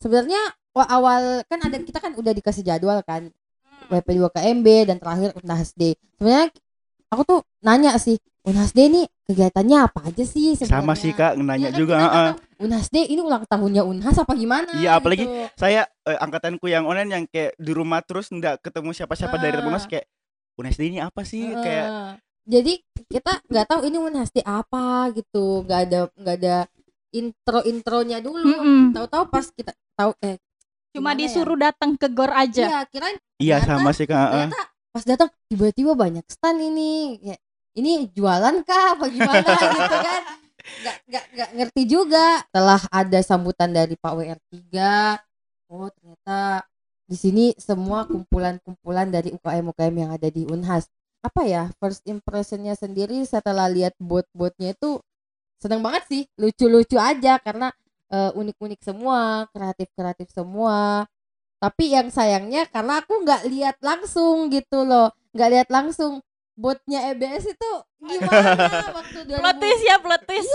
sebenarnya 0.02 0.42
wa- 0.74 0.90
awal 0.90 1.46
kan 1.46 1.62
ada 1.62 1.78
kita 1.78 2.02
kan 2.02 2.18
udah 2.18 2.34
dikasih 2.34 2.66
jadwal 2.66 2.98
kan. 3.00 3.30
WP2KMB 3.86 4.66
dan 4.86 4.98
terakhir 4.98 5.30
Unhas 5.38 5.70
Day. 5.72 5.94
Sebenarnya 6.18 6.50
aku 7.06 7.22
tuh 7.22 7.40
nanya 7.62 7.94
sih, 7.96 8.18
Unhas 8.42 8.70
Day 8.70 8.86
ini 8.86 9.02
kegiatannya 9.26 9.78
apa 9.80 10.10
aja 10.10 10.22
sih 10.22 10.54
sebenarnya? 10.54 10.82
Sama 10.82 10.94
sih 10.94 11.10
kak 11.10 11.38
nanya 11.38 11.70
kan, 11.70 11.78
juga. 11.78 11.94
heeh. 11.96 12.28
tahu, 12.34 12.38
Unhas 12.66 12.86
Day 12.90 13.06
ini 13.06 13.22
ulang 13.22 13.46
tahunnya 13.46 13.82
Unhas 13.82 14.18
apa 14.18 14.34
gimana? 14.34 14.70
Iya, 14.74 14.98
apalagi 14.98 15.26
gitu. 15.26 15.46
Saya 15.54 15.86
eh, 16.04 16.18
angkatanku 16.18 16.66
yang 16.66 16.86
online 16.86 17.10
yang 17.12 17.24
kayak 17.26 17.54
di 17.54 17.70
rumah 17.70 18.02
terus 18.02 18.30
nggak 18.30 18.58
ketemu 18.60 18.90
siapa-siapa 18.92 19.38
dari 19.38 19.58
Ah. 19.58 19.62
rumah 19.62 19.78
kayak 19.80 20.06
UNSD 20.54 20.82
ini 20.84 20.98
apa 20.98 21.22
sih 21.22 21.46
kayak 21.56 21.86
Heeh. 21.88 22.10
Jadi 22.44 22.72
kita 23.06 23.42
nggak 23.46 23.66
tahu 23.66 23.80
ini 23.84 23.96
Unhas 23.96 24.30
Day 24.30 24.42
apa 24.42 25.10
gitu, 25.12 25.64
nggak 25.64 25.80
ada 25.86 26.00
nggak 26.14 26.36
ada 26.40 26.56
intro 27.10 27.60
intronya 27.62 28.18
dulu. 28.18 28.46
Mm-mm. 28.46 28.80
Tahu-tahu 28.92 29.24
pas 29.26 29.46
kita 29.50 29.72
tahu 29.94 30.14
eh 30.22 30.38
Cuma 30.90 31.14
ya? 31.14 31.22
disuruh 31.22 31.54
datang 31.54 31.94
ke 31.94 32.06
gor 32.08 32.30
aja. 32.30 32.66
Iya, 32.66 32.80
kirain 32.86 33.16
iya 33.38 33.56
ternyata- 33.58 33.78
sama 33.78 33.90
sih 33.90 34.06
kak. 34.06 34.50
pas 34.90 35.04
datang 35.06 35.30
tiba-tiba 35.46 35.94
banyak 35.94 36.26
stand 36.26 36.58
ini 36.60 37.14
kayak 37.22 37.40
ini 37.78 38.10
jualan 38.10 38.66
kah 38.66 38.98
apa 38.98 39.06
gimana 39.06 39.38
gitu 39.78 39.96
kan 40.02 40.22
nggak 40.82 40.96
nggak 41.06 41.24
nggak 41.30 41.50
ngerti 41.54 41.82
juga 41.86 42.42
telah 42.50 42.82
ada 42.90 43.22
sambutan 43.22 43.70
dari 43.70 43.94
Pak 43.94 44.12
WR3 44.12 44.50
oh 45.70 45.86
ternyata 45.94 46.66
di 47.06 47.14
sini 47.14 47.44
semua 47.54 48.02
kumpulan-kumpulan 48.02 49.06
dari 49.08 49.30
UKM 49.30 49.70
UKM 49.70 49.94
yang 49.94 50.10
ada 50.10 50.26
di 50.26 50.42
Unhas 50.44 50.90
apa 51.20 51.42
ya 51.44 51.68
first 51.76 52.00
impressionnya 52.08 52.72
sendiri 52.76 53.20
setelah 53.28 53.68
lihat 53.68 53.92
bot-botnya 54.00 54.72
itu 54.72 55.00
seneng 55.60 55.84
banget 55.84 56.02
sih 56.08 56.22
lucu-lucu 56.40 56.96
aja 56.96 57.36
karena 57.36 57.68
eh, 58.08 58.32
unik-unik 58.32 58.80
semua 58.80 59.44
kreatif-kreatif 59.52 60.32
semua 60.32 61.04
tapi 61.60 61.92
yang 61.92 62.08
sayangnya 62.08 62.64
karena 62.72 63.04
aku 63.04 63.20
nggak 63.20 63.44
lihat 63.52 63.76
langsung 63.84 64.48
gitu 64.48 64.88
loh 64.88 65.12
nggak 65.36 65.50
lihat 65.52 65.68
langsung 65.68 66.24
botnya 66.56 67.12
EBS 67.12 67.52
itu 67.52 67.72
gimana 68.00 68.88
waktu 69.00 69.18
2000 69.28 69.40
Plot 69.40 69.56
twist 69.60 69.82
ya, 69.84 69.96
plot 70.00 70.22
twist. 70.24 70.50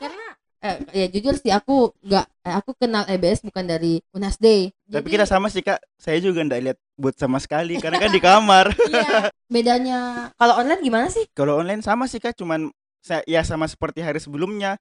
karena 0.00 0.26
eh, 0.60 0.76
ya 0.92 1.06
jujur 1.08 1.34
sih 1.40 1.52
aku 1.52 1.96
nggak 2.04 2.26
eh, 2.44 2.54
aku 2.56 2.70
kenal 2.76 3.04
EBS 3.08 3.40
bukan 3.44 3.64
dari 3.64 4.04
Unas 4.12 4.36
Day 4.36 4.72
Tapi 4.88 5.06
Jadi, 5.06 5.14
kita 5.16 5.24
sama 5.24 5.46
sih 5.48 5.62
kak. 5.64 5.80
Saya 5.96 6.18
juga 6.20 6.44
nggak 6.44 6.60
lihat 6.60 6.78
bot 7.00 7.16
sama 7.16 7.40
sekali 7.40 7.80
karena 7.80 7.96
kan 7.96 8.12
di 8.12 8.20
kamar. 8.20 8.68
iya, 8.92 9.32
bedanya 9.48 10.30
kalau 10.36 10.60
online 10.60 10.84
gimana 10.84 11.08
sih 11.08 11.24
Kalau 11.32 11.58
online 11.58 11.80
sama 11.80 12.04
sih 12.04 12.20
kak, 12.20 12.36
cuman 12.36 12.68
saya 13.00 13.24
ya 13.24 13.40
sama 13.40 13.64
seperti 13.64 14.04
hari 14.04 14.20
sebelumnya 14.20 14.76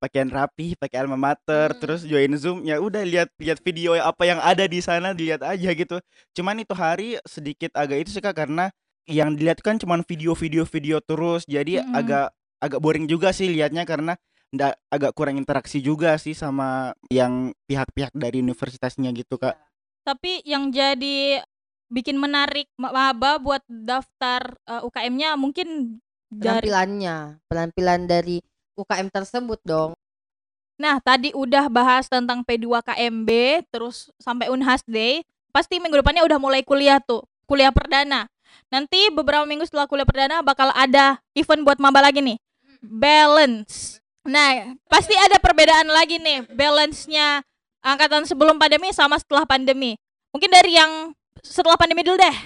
pakaian 0.00 0.30
rapi, 0.30 0.78
pakai 0.78 1.04
alma 1.04 1.18
mater, 1.18 1.74
Hmm. 1.74 1.80
terus 1.82 2.00
join 2.06 2.32
zoom 2.38 2.62
ya 2.64 2.78
udah 2.78 3.02
lihat 3.04 3.28
lihat 3.36 3.58
video 3.60 3.92
apa 3.98 4.24
yang 4.24 4.40
ada 4.40 4.64
di 4.64 4.80
sana 4.80 5.12
dilihat 5.12 5.44
aja 5.44 5.70
gitu. 5.74 6.00
Cuman 6.32 6.62
itu 6.62 6.72
hari 6.72 7.20
sedikit 7.28 7.74
agak 7.76 8.08
itu 8.08 8.10
sih 8.16 8.22
kak 8.24 8.32
karena 8.32 8.70
yang 9.04 9.34
dilihat 9.36 9.60
kan 9.60 9.76
cuman 9.76 10.04
video-video 10.06 10.64
video 10.64 11.02
terus, 11.04 11.44
jadi 11.44 11.82
Mm-mm. 11.84 11.98
agak 11.98 12.26
agak 12.62 12.80
boring 12.82 13.06
juga 13.06 13.30
sih 13.34 13.50
liatnya 13.50 13.82
karena 13.84 14.14
ndak 14.48 14.80
agak 14.88 15.12
kurang 15.12 15.36
interaksi 15.36 15.82
juga 15.84 16.16
sih 16.16 16.32
sama 16.32 16.96
yang 17.12 17.52
pihak-pihak 17.68 18.16
dari 18.16 18.40
universitasnya 18.40 19.12
gitu 19.12 19.36
kak. 19.36 19.58
Tapi 20.06 20.40
yang 20.48 20.72
jadi 20.72 21.42
bikin 21.88 22.20
menarik 22.20 22.68
maba 22.76 23.40
buat 23.40 23.64
daftar 23.66 24.54
eh, 24.68 24.86
UKM-nya 24.86 25.34
mungkin 25.40 25.98
dari 26.28 26.68
penampilannya 26.68 27.16
penampilan 27.48 28.00
dari 28.04 28.36
UKM 28.76 29.08
tersebut 29.08 29.60
dong 29.64 29.96
Nah, 30.78 31.02
tadi 31.02 31.34
udah 31.34 31.66
bahas 31.66 32.06
tentang 32.06 32.46
P2KMB, 32.46 33.30
terus 33.66 34.14
sampai 34.22 34.46
Unhas 34.46 34.86
Day. 34.86 35.26
Pasti 35.50 35.82
minggu 35.82 35.98
depannya 35.98 36.22
udah 36.22 36.38
mulai 36.38 36.62
kuliah 36.62 37.02
tuh, 37.02 37.26
kuliah 37.50 37.74
perdana. 37.74 38.30
Nanti 38.70 39.10
beberapa 39.10 39.42
minggu 39.42 39.66
setelah 39.66 39.90
kuliah 39.90 40.06
perdana 40.06 40.38
bakal 40.38 40.70
ada 40.70 41.18
event 41.34 41.66
buat 41.66 41.82
maba 41.82 41.98
lagi 41.98 42.22
nih. 42.22 42.38
Balance. 42.78 43.98
Nah, 44.22 44.78
pasti 44.86 45.18
ada 45.18 45.42
perbedaan 45.42 45.90
lagi 45.90 46.22
nih, 46.22 46.46
balance-nya 46.54 47.42
angkatan 47.82 48.22
sebelum 48.22 48.54
pandemi 48.62 48.94
sama 48.94 49.18
setelah 49.18 49.42
pandemi. 49.50 49.98
Mungkin 50.30 50.52
dari 50.52 50.78
yang 50.78 51.10
setelah 51.42 51.78
pandemi 51.78 52.02
dulu 52.02 52.18
deh. 52.18 52.36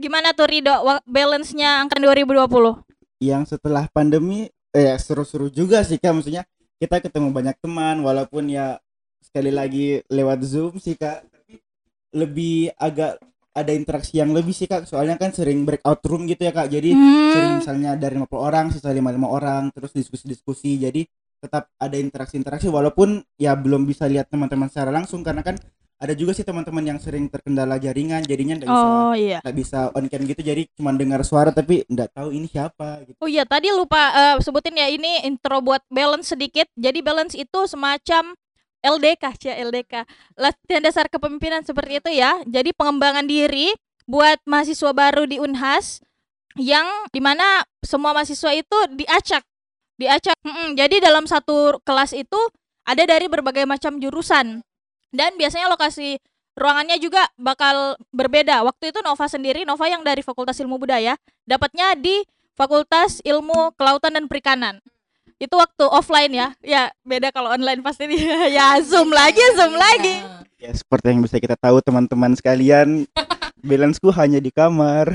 Gimana 0.00 0.34
tuh 0.34 0.50
Rido? 0.50 0.74
Balance-nya 1.06 1.84
angkatan 1.86 2.02
2020? 2.02 2.92
yang 3.22 3.46
setelah 3.46 3.86
pandemi 3.86 4.50
eh 4.74 4.98
seru-seru 4.98 5.46
juga 5.46 5.86
sih 5.86 6.02
kak. 6.02 6.10
Maksudnya 6.10 6.42
kita 6.82 6.98
ketemu 6.98 7.30
banyak 7.30 7.56
teman 7.62 8.02
walaupun 8.02 8.50
ya 8.50 8.82
sekali 9.22 9.54
lagi 9.54 10.02
lewat 10.10 10.42
zoom 10.42 10.82
sih 10.82 10.98
kak. 10.98 11.22
Tapi 11.30 11.62
lebih 12.18 12.74
agak 12.74 13.22
ada 13.54 13.70
interaksi 13.70 14.18
yang 14.18 14.34
lebih 14.34 14.50
sih 14.50 14.66
kak. 14.66 14.90
Soalnya 14.90 15.14
kan 15.14 15.30
sering 15.30 15.62
breakout 15.62 16.02
room 16.10 16.26
gitu 16.26 16.42
ya 16.42 16.50
kak. 16.50 16.66
Jadi 16.66 16.90
sering 17.30 17.50
Hmm, 17.54 17.58
misalnya 17.62 17.90
dari 17.94 18.18
50 18.18 18.34
orang 18.42 18.66
sisa 18.74 18.90
55 18.90 19.30
orang 19.30 19.62
terus 19.70 19.94
diskusi-diskusi. 19.94 20.82
Jadi 20.82 21.06
tetap 21.38 21.70
ada 21.78 21.94
interaksi-interaksi 21.98 22.70
walaupun 22.70 23.22
ya 23.38 23.54
belum 23.54 23.86
bisa 23.86 24.10
lihat 24.10 24.26
teman-teman 24.26 24.66
secara 24.66 24.90
langsung. 24.90 25.22
Karena 25.22 25.46
kan 25.46 25.54
ada 26.02 26.18
juga 26.18 26.34
sih 26.34 26.42
teman-teman 26.42 26.82
yang 26.82 26.98
sering 26.98 27.30
terkendala 27.30 27.78
jaringan 27.78 28.26
jadinya 28.26 28.58
nggak 28.58 28.70
bisa 28.74 28.88
Oh 28.90 29.14
iya. 29.14 29.38
nggak 29.38 29.54
bisa 29.54 29.78
on 29.94 30.10
cam 30.10 30.22
gitu 30.26 30.42
jadi 30.42 30.66
cuma 30.74 30.90
dengar 30.98 31.22
suara 31.22 31.54
tapi 31.54 31.86
nggak 31.86 32.10
tahu 32.10 32.34
ini 32.34 32.50
siapa 32.50 33.06
gitu 33.06 33.14
Oh 33.22 33.30
iya, 33.30 33.46
tadi 33.46 33.70
lupa 33.70 34.10
eh, 34.10 34.36
sebutin 34.42 34.74
ya 34.74 34.90
ini 34.90 35.22
intro 35.22 35.62
buat 35.62 35.78
balance 35.86 36.34
sedikit. 36.34 36.66
Jadi 36.74 36.98
balance 37.06 37.38
itu 37.38 37.60
semacam 37.70 38.34
LDK, 38.82 39.24
ya 39.46 39.54
LDK. 39.62 40.02
Latihan 40.34 40.82
dasar 40.82 41.06
kepemimpinan 41.06 41.62
seperti 41.62 42.02
itu 42.02 42.10
ya. 42.18 42.42
Jadi 42.50 42.74
pengembangan 42.74 43.22
diri 43.30 43.70
buat 44.10 44.42
mahasiswa 44.42 44.90
baru 44.90 45.22
di 45.30 45.38
Unhas 45.38 46.02
yang 46.58 46.84
di 47.14 47.22
mana 47.22 47.62
semua 47.86 48.10
mahasiswa 48.10 48.50
itu 48.50 48.78
diacak, 48.98 49.46
diacak. 49.96 50.34
Mm-mm, 50.42 50.74
jadi 50.74 50.98
dalam 50.98 51.30
satu 51.30 51.78
kelas 51.86 52.10
itu 52.12 52.40
ada 52.82 53.06
dari 53.06 53.30
berbagai 53.30 53.62
macam 53.70 54.02
jurusan 54.02 54.66
dan 55.12 55.36
biasanya 55.36 55.68
lokasi 55.68 56.18
ruangannya 56.56 56.96
juga 57.00 57.28
bakal 57.36 57.96
berbeda. 58.12 58.64
Waktu 58.64 58.92
itu 58.92 58.98
Nova 59.04 59.28
sendiri, 59.28 59.64
Nova 59.64 59.86
yang 59.88 60.04
dari 60.04 60.20
Fakultas 60.24 60.58
Ilmu 60.60 60.80
Budaya, 60.80 61.16
dapatnya 61.44 61.96
di 61.96 62.24
Fakultas 62.56 63.20
Ilmu 63.24 63.76
Kelautan 63.76 64.16
dan 64.16 64.26
Perikanan. 64.28 64.80
Itu 65.40 65.58
waktu 65.58 65.84
offline 65.88 66.32
ya. 66.32 66.48
Ya, 66.62 66.82
beda 67.02 67.32
kalau 67.32 67.52
online 67.52 67.80
pasti 67.84 68.08
ya 68.56 68.80
Zoom 68.84 69.12
lagi, 69.12 69.42
Zoom 69.56 69.76
lagi. 69.76 70.22
Ya 70.62 70.70
seperti 70.72 71.10
yang 71.10 71.20
bisa 71.24 71.42
kita 71.42 71.58
tahu 71.58 71.82
teman-teman 71.82 72.36
sekalian, 72.38 73.08
balanceku 73.68 74.14
hanya 74.14 74.38
di 74.38 74.54
kamar. 74.54 75.10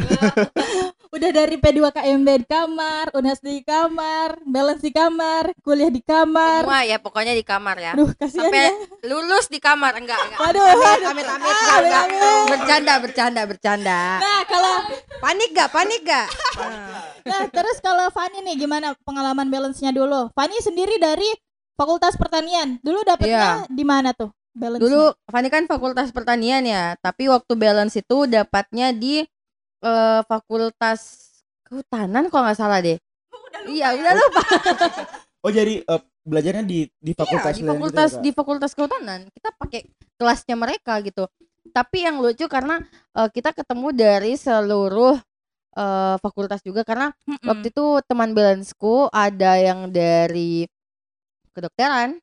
Udah 1.08 1.32
dari 1.32 1.56
P2KMB 1.56 2.28
di 2.38 2.46
kamar, 2.46 3.06
UNAS 3.12 3.40
di 3.40 3.64
kamar, 3.64 4.44
balance 4.44 4.84
di 4.84 4.92
kamar, 4.92 5.56
kuliah 5.60 5.88
di 5.88 6.04
kamar. 6.04 6.68
semua 6.68 6.84
ya 6.84 6.98
pokoknya 7.00 7.32
di 7.32 7.42
kamar 7.42 7.76
ya 7.76 7.92
kasihan 8.14 8.52
sampai 8.52 8.60
ya. 8.62 8.72
lulus 9.08 9.48
di 9.48 9.58
kamar 9.58 9.96
enggak 9.96 10.20
enggak 10.20 10.40
Waduh, 10.42 10.64
amit 10.64 11.04
amit 11.06 11.28
amit 11.28 11.48
Ah, 11.48 11.56
enggak, 11.56 11.80
enggak. 11.80 12.04
amit-amit. 12.04 12.50
bercanda 12.50 12.94
bercanda 13.00 13.42
bercanda 13.44 14.00
Nah, 14.20 14.42
kalau 14.46 14.74
panik 15.18 15.50
gak 15.52 15.70
panik 15.72 16.02
gak 16.04 16.28
nah 17.24 17.44
terus 17.48 17.78
kalau 17.80 18.08
Fani 18.10 18.40
nih 18.42 18.56
gimana 18.58 18.96
pengalaman 19.04 19.48
balance-nya 19.48 19.92
dulu? 19.92 20.32
Fani 20.32 20.60
sendiri 20.60 20.96
dari 20.98 21.28
Fakultas 21.74 22.18
Pertanian. 22.18 22.82
Dulu 22.82 23.06
dapetnya 23.06 23.68
di 23.70 23.84
mana 23.84 24.10
tuh? 24.12 24.34
Balance 24.52 24.82
dulu 24.82 25.14
Fani 25.24 25.48
kan 25.48 25.70
fakultas 25.70 26.10
pertanian 26.10 26.66
ya 26.66 26.98
tapi 26.98 27.30
waktu 27.30 27.54
balance 27.54 27.94
itu 27.96 28.26
dapatnya 28.26 28.90
di 28.90 29.22
eh, 29.82 30.22
fakultas 30.26 31.00
kehutanan 31.64 32.30
kalau 32.30 32.48
nggak 32.48 32.58
salah 32.58 32.80
deh 32.80 32.98
iya 33.68 33.94
udah 33.94 34.14
lupa 34.14 34.42
Oh 35.46 35.54
jadi 35.54 35.80
eh, 35.80 36.02
belajarnya 36.28 36.66
di 36.66 36.90
di 36.98 37.12
fakultas 37.14 37.56
Iya, 37.56 37.60
di 37.60 37.64
lain 37.64 37.64
gitu 37.64 37.72
ya, 37.72 37.74
fakultas 37.80 38.10
Kak? 38.12 38.22
di 38.26 38.30
fakultas 38.34 38.72
kehutanan 38.74 39.20
kita 39.32 39.50
pakai 39.56 39.82
kelasnya 40.18 40.56
mereka 40.56 40.94
gitu 41.02 41.24
tapi 41.72 42.04
yang 42.04 42.20
lucu 42.20 42.46
karena 42.48 42.82
eh, 43.16 43.30
kita 43.30 43.54
ketemu 43.56 43.88
dari 43.94 44.34
seluruh 44.36 45.16
eh, 45.78 46.16
fakultas 46.20 46.60
juga 46.66 46.82
karena 46.84 47.14
Mm-mm. 47.24 47.48
waktu 47.48 47.68
itu 47.72 47.86
teman 48.04 48.32
balanceku 48.34 49.08
ada 49.14 49.52
yang 49.56 49.88
dari 49.88 50.66
kedokteran 51.54 52.18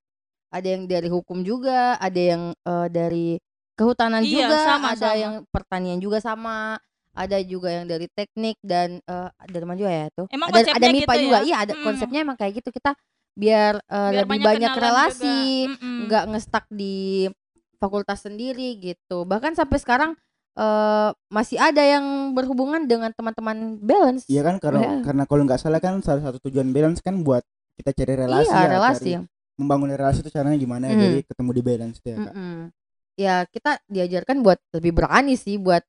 ada 0.55 0.69
yang 0.69 0.87
dari 0.87 1.09
hukum 1.11 1.43
juga 1.43 1.97
ada 1.97 2.21
yang 2.21 2.43
eh, 2.55 2.89
dari 2.91 3.27
kehutanan 3.75 4.23
Iya, 4.23 4.47
juga 4.47 4.59
sama, 4.65 4.87
ada 4.95 5.01
sama. 5.11 5.19
yang 5.19 5.35
pertanian 5.51 5.99
juga 5.99 6.19
sama 6.23 6.79
ada 7.15 7.39
juga 7.41 7.69
yang 7.71 7.87
dari 7.87 8.07
teknik 8.09 8.59
dan 8.61 8.99
eh, 9.01 9.29
dari 9.47 9.65
mana 9.65 9.79
juga 9.79 9.93
ya 9.93 10.07
tuh 10.11 10.27
Emang 10.29 10.49
ada 10.51 10.61
ada 10.67 10.87
MIPA 10.87 11.07
gitu 11.09 11.23
juga 11.25 11.39
ya? 11.39 11.45
iya 11.45 11.57
ada 11.63 11.73
Mm. 11.73 11.83
konsepnya 11.83 12.21
emang 12.21 12.35
kayak 12.35 12.53
gitu 12.59 12.71
kita 12.71 12.91
biar, 13.33 13.79
eh, 13.81 14.11
Biar 14.13 14.23
lebih 14.23 14.39
banyak, 14.41 14.71
kenalan 14.71 14.85
relasi 14.85 15.39
juga. 15.65 15.71
Mm-mm. 15.75 15.99
nggak 16.05 16.25
ngestak 16.29 16.65
di 16.69 16.95
fakultas 17.77 18.19
sendiri 18.21 18.79
gitu 18.79 19.23
bahkan 19.25 19.53
sampai 19.53 19.79
sekarang 19.79 20.13
eh 20.55 21.11
masih 21.29 21.59
ada 21.59 21.83
yang 21.83 22.05
berhubungan 22.31 22.87
dengan 22.87 23.11
teman-teman 23.11 23.75
balance 23.77 24.23
Iya 24.27 24.43
kan 24.45 24.57
karena 24.59 24.81
Ya. 24.81 24.95
karena 25.03 25.23
kalau 25.25 25.43
nggak 25.43 25.59
salah 25.59 25.79
kan 25.79 25.99
salah 25.99 26.23
satu 26.23 26.39
tujuan 26.47 26.71
balance 26.71 26.99
kan 26.99 27.19
buat 27.21 27.43
kita 27.75 27.91
cari 27.93 28.15
relasi 28.17 28.47
iya 28.47 28.61
ya, 28.61 28.71
relasi 28.71 29.11
cari 29.19 29.27
membangun 29.55 29.91
relasi 29.91 30.19
itu 30.21 30.31
caranya 30.31 30.55
gimana 30.55 30.87
Hmm. 30.89 30.99
jadi 31.01 31.19
ketemu 31.27 31.51
di 31.51 31.63
balance 31.65 31.97
tuh 31.99 32.09
ya 32.09 32.17
kak. 32.17 32.31
Mm-mm. 32.31 32.57
ya 33.15 33.35
kita 33.47 33.71
diajarkan 33.87 34.37
buat 34.43 34.59
lebih 34.71 34.93
berani 34.95 35.35
sih 35.35 35.59
buat 35.59 35.83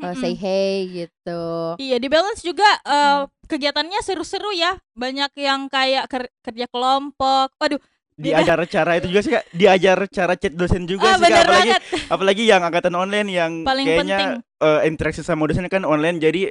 uh, 0.00 0.14
say 0.14 0.32
hey 0.32 0.74
gitu. 0.88 1.42
Iya 1.76 1.96
di 1.96 2.06
balance 2.06 2.40
juga 2.40 2.66
eh, 2.80 3.20
kegiatannya 3.44 4.00
seru-seru 4.00 4.50
ya. 4.50 4.76
Banyak 4.92 5.32
yang 5.36 5.66
kayak 5.66 6.06
ker- 6.06 6.32
kerja 6.40 6.66
kelompok. 6.66 7.54
Waduh, 7.54 7.80
diajar 8.14 8.58
cara 8.70 8.96
itu 8.96 9.06
juga 9.08 9.20
sih 9.20 9.32
kak 9.32 9.44
diajar 9.52 9.98
cara 10.08 10.34
chat 10.34 10.50
dosen 10.50 10.84
juga 10.84 11.06
ah 11.06 11.16
sih 11.16 11.24
kak 11.24 11.38
apalagi 11.40 11.70
banget. 11.70 11.82
apalagi 12.14 12.42
yang 12.44 12.62
angkatan 12.62 12.94
online 12.94 13.28
yang 13.28 13.52
Paling 13.62 13.84
kayaknya 13.84 14.18
penting. 14.18 14.30
eh, 14.60 14.80
interaksi 14.84 15.20
sama 15.20 15.44
dosen 15.44 15.66
kan 15.66 15.82
online 15.82 16.18
jadi 16.18 16.50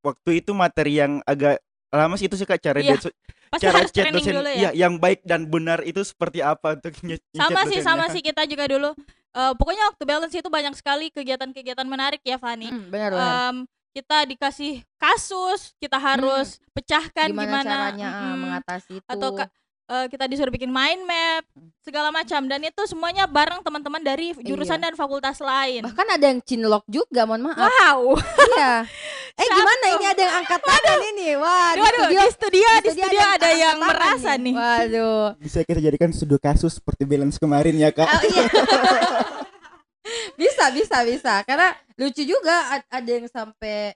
waktu 0.00 0.30
itu 0.38 0.50
materi 0.52 0.94
yang 0.96 1.18
agak 1.24 1.58
lama 1.88 2.14
sih 2.14 2.26
itu 2.26 2.34
sih 2.34 2.44
kak 2.44 2.60
cara 2.60 2.78
Iya, 2.78 2.94
dia- 2.96 3.14
Pasti 3.48 3.64
cara 3.64 3.80
harus 3.80 3.90
chat 3.90 4.12
dosen 4.12 4.36
dulu 4.36 4.44
ya. 4.46 4.58
iya, 4.60 4.70
yang 4.78 4.94
baik 4.96 5.24
dan 5.24 5.48
benar 5.48 5.80
itu 5.80 6.04
seperti 6.04 6.38
apa 6.38 6.76
untuk 6.76 6.92
nge- 7.02 7.18
sama 7.32 7.64
sih 7.64 7.80
dosennya. 7.80 7.82
sama 7.82 8.04
sih 8.08 8.20
kita 8.20 8.42
juga 8.44 8.68
dulu. 8.68 8.92
Eh, 9.38 9.52
pokoknya 9.54 9.94
waktu 9.94 10.02
balance 10.02 10.34
itu 10.34 10.50
banyak 10.50 10.74
sekali 10.74 11.14
kegiatan-kegiatan 11.14 11.86
menarik 11.86 12.18
ya 12.26 12.34
Fani. 12.36 12.66
Mm, 12.68 12.90
benar 12.90 13.10
benar. 13.14 13.30
Em, 13.48 13.56
kita 13.94 14.26
dikasih 14.26 14.72
kasus, 14.98 15.78
kita 15.78 15.94
harus 15.94 16.58
pecahkan 16.70 17.30
gimana, 17.30 17.62
gimana, 17.62 17.62
caranya 17.64 18.08
mm-mm. 18.12 18.36
mengatasi 18.36 18.92
itu? 18.98 19.06
atau 19.06 19.28
ka- 19.32 19.50
eh, 19.88 20.06
kita 20.06 20.24
disuruh 20.26 20.50
bikin 20.50 20.68
mind 20.68 21.02
map 21.02 21.46
segala 21.80 22.10
macam 22.10 22.44
dan 22.44 22.60
itu 22.60 22.82
semuanya 22.84 23.24
bareng 23.24 23.62
teman-teman 23.62 24.02
dari 24.02 24.34
jurusan 24.38 24.76
Iya. 24.76 24.90
dan 24.90 24.94
fakultas 24.94 25.38
lain. 25.38 25.86
Bahkan 25.86 26.08
ada 26.14 26.26
yang 26.26 26.42
cinlok 26.42 26.82
juga, 26.90 27.22
mohon 27.22 27.46
maaf. 27.46 27.62
Wow. 27.62 28.18
Iya. 28.58 28.74
Eh 29.38 29.46
Siapa 29.46 29.54
gimana 29.54 29.86
ini 29.88 30.04
ada 30.04 30.20
yang 30.20 30.34
angkat 30.36 30.60
tangan 30.60 30.98
ini? 31.08 31.28
Wah, 31.38 31.70
di 31.70 31.78
Waduh, 31.78 32.02
studio, 32.02 32.18
di 32.18 32.30
studio, 32.34 32.68
di 32.82 32.90
studio 32.90 33.14
yang 33.14 33.30
ada 33.30 33.46
angkat 33.46 33.54
yang 33.54 33.76
tangan 33.76 33.88
merasa 33.88 34.30
nih. 34.34 34.54
Waduh. 34.54 35.24
bisa 35.38 35.58
kita 35.62 35.78
jadikan 35.80 36.10
studi 36.10 36.36
kasus 36.36 36.72
seperti 36.74 37.02
balance 37.02 37.38
kemarin 37.38 37.74
ya 37.74 37.94
kak 37.94 38.02
Oh, 38.04 38.22
iya. 38.24 38.44
bisa, 40.40 40.64
bisa, 40.70 40.96
bisa. 41.02 41.34
Karena 41.44 41.70
lucu 41.94 42.22
juga 42.22 42.54
ad- 42.72 42.90
ada 42.90 43.10
yang 43.10 43.26
sampai 43.26 43.94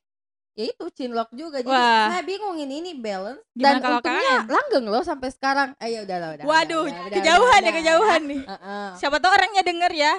ya 0.52 0.64
itu 0.68 0.84
cinlok 0.92 1.32
juga. 1.32 1.58
Jadi 1.58 1.72
Wah. 1.72 2.12
saya 2.12 2.22
bingung 2.22 2.56
ini 2.61 2.78
ini 2.78 2.92
balance 2.94 3.42
Gimana 3.50 3.66
dan 3.66 3.75
kalau 3.80 3.99
untungnya 3.99 4.34
langgeng 4.46 4.87
loh 4.87 5.02
sampai 5.02 5.28
sekarang. 5.32 5.68
Eh 5.80 5.90
ya 5.90 6.00
udah 6.04 6.16
lah, 6.18 6.28
udah. 6.37 6.44
Waduh, 6.44 6.84
udah, 6.84 6.87
udah, 6.87 7.02
udah, 7.02 7.16
kejauhan 7.18 7.58
udah, 7.58 7.66
ya 7.66 7.72
kejauhan 7.75 8.20
nih. 8.22 8.42
udah. 8.42 8.52
Heeh. 8.54 8.88
Siapa 8.94 9.16
tahu 9.18 9.32
orangnya 9.32 9.62
denger 9.64 9.92
ya. 9.92 10.12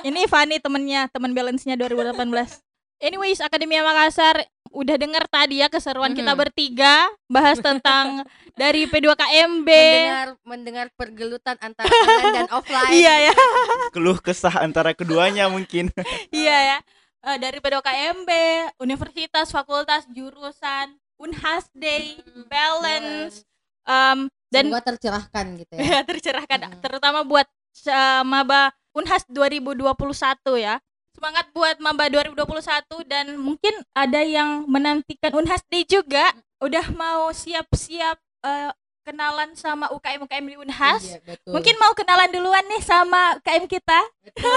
Ini 0.00 0.20
Fani 0.24 0.56
temennya, 0.56 1.10
teman 1.12 1.32
balance-nya 1.32 1.76
2018. 1.76 2.16
Anyways, 3.00 3.40
Akademia 3.40 3.80
Makassar 3.80 4.44
udah 4.70 4.96
denger 4.96 5.26
tadi 5.26 5.58
ya 5.58 5.66
keseruan 5.66 6.14
kita 6.14 6.30
Mhm. 6.30 6.40
bertiga 6.40 6.94
bahas 7.26 7.58
tentang 7.66 8.22
dari 8.54 8.86
P2KMB. 8.86 9.66
Mendengar 9.66 10.28
mendengar 10.44 10.86
pergelutan 10.94 11.58
antara 11.58 11.86
online 11.86 12.34
dan 12.36 12.48
offline. 12.56 12.90
Iya 12.92 13.14
ya. 13.26 13.34
keluh 13.90 14.16
kesah 14.16 14.54
antara 14.56 14.90
keduanya 14.92 15.46
mungkin 15.46 15.90
Iya 16.32 16.56
ya. 16.56 16.78
Eh, 17.20 17.36
dari 17.36 17.58
P2KMB, 17.58 18.30
universitas, 18.78 19.50
fakultas, 19.50 20.08
jurusan, 20.08 20.88
Unhas 21.16 21.68
Day, 21.70 22.16
balance, 22.48 23.44
em, 23.84 24.24
dan 24.48 24.64
Semoga 24.66 24.82
tercerahkan 24.86 25.44
gitu 25.58 25.72
ya. 25.74 26.00
tercerahkan 26.02 26.58
Mm. 26.62 26.80
terutama 26.80 27.20
buat 27.22 27.44
uh, 27.86 28.22
maba 28.22 28.70
Unhas 28.90 29.22
2021 29.26 29.84
ya. 30.56 30.80
Semangat 31.20 31.52
buat 31.52 31.76
maba 31.84 32.08
2021 32.08 32.32
dan 33.04 33.36
mungkin 33.36 33.76
ada 33.92 34.24
yang 34.24 34.64
menantikan 34.64 35.36
Unhas 35.36 35.60
Day 35.68 35.84
juga. 35.84 36.32
Udah 36.64 36.88
mau 36.96 37.28
siap-siap 37.28 38.16
uh, 38.40 38.72
kenalan 39.04 39.52
sama 39.52 39.92
UKM 39.92 40.24
UKM 40.24 40.44
di 40.48 40.56
Unhas. 40.56 41.04
Iya, 41.04 41.20
betul. 41.20 41.52
Mungkin 41.52 41.76
mau 41.76 41.92
kenalan 41.92 42.32
duluan 42.32 42.64
nih 42.64 42.80
sama 42.80 43.36
UKM 43.36 43.68
kita, 43.68 44.00
betul 44.24 44.48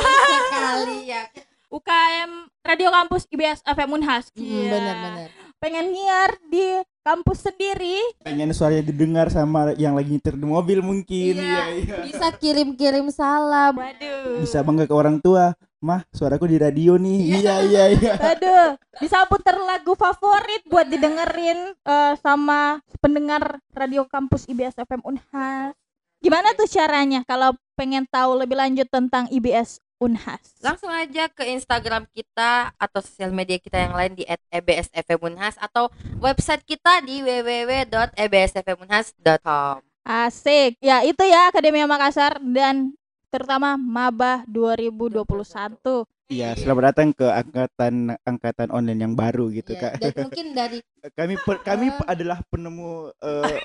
sekali 0.48 1.12
ya. 1.12 1.27
UKM 1.75 2.32
Radio 2.63 2.89
Kampus 2.96 3.27
IBS 3.27 3.60
FM 3.67 4.00
Unhas. 4.00 4.32
Hmm, 4.32 4.39
Iya. 4.39 4.72
Benar-benar. 4.72 5.29
Pengen 5.60 5.86
nyiar 5.91 6.32
di 6.48 6.79
kampus 7.03 7.43
sendiri. 7.43 8.00
pengen 8.24 8.55
suaranya 8.55 8.88
didengar 8.88 9.27
sama 9.27 9.75
yang 9.75 9.99
lagi 9.99 10.15
nyetir 10.15 10.39
di 10.39 10.47
mobil 10.47 10.80
mungkin 10.80 11.43
Iya. 11.43 11.43
Iya, 11.43 11.63
iya. 11.76 11.95
Bisa 12.08 12.32
kirim-kirim 12.32 13.12
salam. 13.12 13.76
Waduh. 13.76 14.39
bisa 14.39 14.63
bangga 14.63 14.88
ke 14.88 14.95
orang 14.95 15.19
tua 15.19 15.52
mah 15.84 16.08
suaraku 16.15 16.48
di 16.48 16.56
radio 16.56 16.96
nih 16.96 17.43
iya 17.43 17.60
iya 17.67 17.91
iya 17.91 18.15
Aduh, 18.15 18.80
bisa 19.04 19.28
puter 19.28 19.60
lagu 19.60 20.00
favorit 20.00 20.63
buat 20.72 20.88
didengerin 20.88 21.76
eh, 21.76 22.15
sama 22.24 22.80
pendengar 23.04 23.60
radio 23.76 24.08
kampus 24.08 24.48
IBS 24.48 24.80
FM 24.80 25.04
Unhas. 25.04 25.76
Gimana 26.24 26.56
tuh 26.56 26.72
caranya 26.72 27.28
kalau 27.28 27.52
pengen 27.76 28.08
tahu 28.08 28.39
lebih 28.39 28.56
lanjut 28.56 28.88
tentang 28.88 29.28
IBS 29.28 29.84
Unhas? 30.00 30.56
Langsung 30.63 30.88
aja 30.88 31.28
ke 31.28 31.43
Instagram 31.52 32.08
kita 32.15 32.72
atau 32.80 33.04
sosial 33.04 33.36
media 33.36 33.60
kita 33.60 33.76
yang 33.76 33.91
lain 33.91 34.15
di 34.15 34.24
@ebsfmunhas 34.48 35.60
atau 35.60 35.91
website 36.24 36.63
kita 36.63 37.04
di 37.04 37.19
www.ebsfmunhas.com. 37.28 39.84
Asik. 40.04 40.76
Ya, 40.80 41.00
itu 41.04 41.24
ya 41.28 41.52
Akademia 41.52 41.88
Makassar 41.88 42.36
dan 42.39 42.96
terutama 43.34 43.74
Maba 43.74 44.46
2021. 44.46 46.06
iya 46.30 46.54
selamat 46.54 46.84
datang 46.88 47.10
ke 47.12 47.26
angkatan 47.26 47.93
angkatan 48.22 48.69
online 48.69 49.02
yang 49.02 49.13
baru 49.13 49.50
gitu 49.50 49.74
Iya, 49.74 49.82
kak 49.84 49.93
Dan 50.00 50.13
mungkin 50.24 50.46
dari 50.54 50.78
kami 51.17 51.36
pe- 51.36 51.62
kami 51.62 51.86
Eh. 51.89 52.06
adalah 52.08 52.39
penemu 52.43 53.10
uh, 53.12 53.58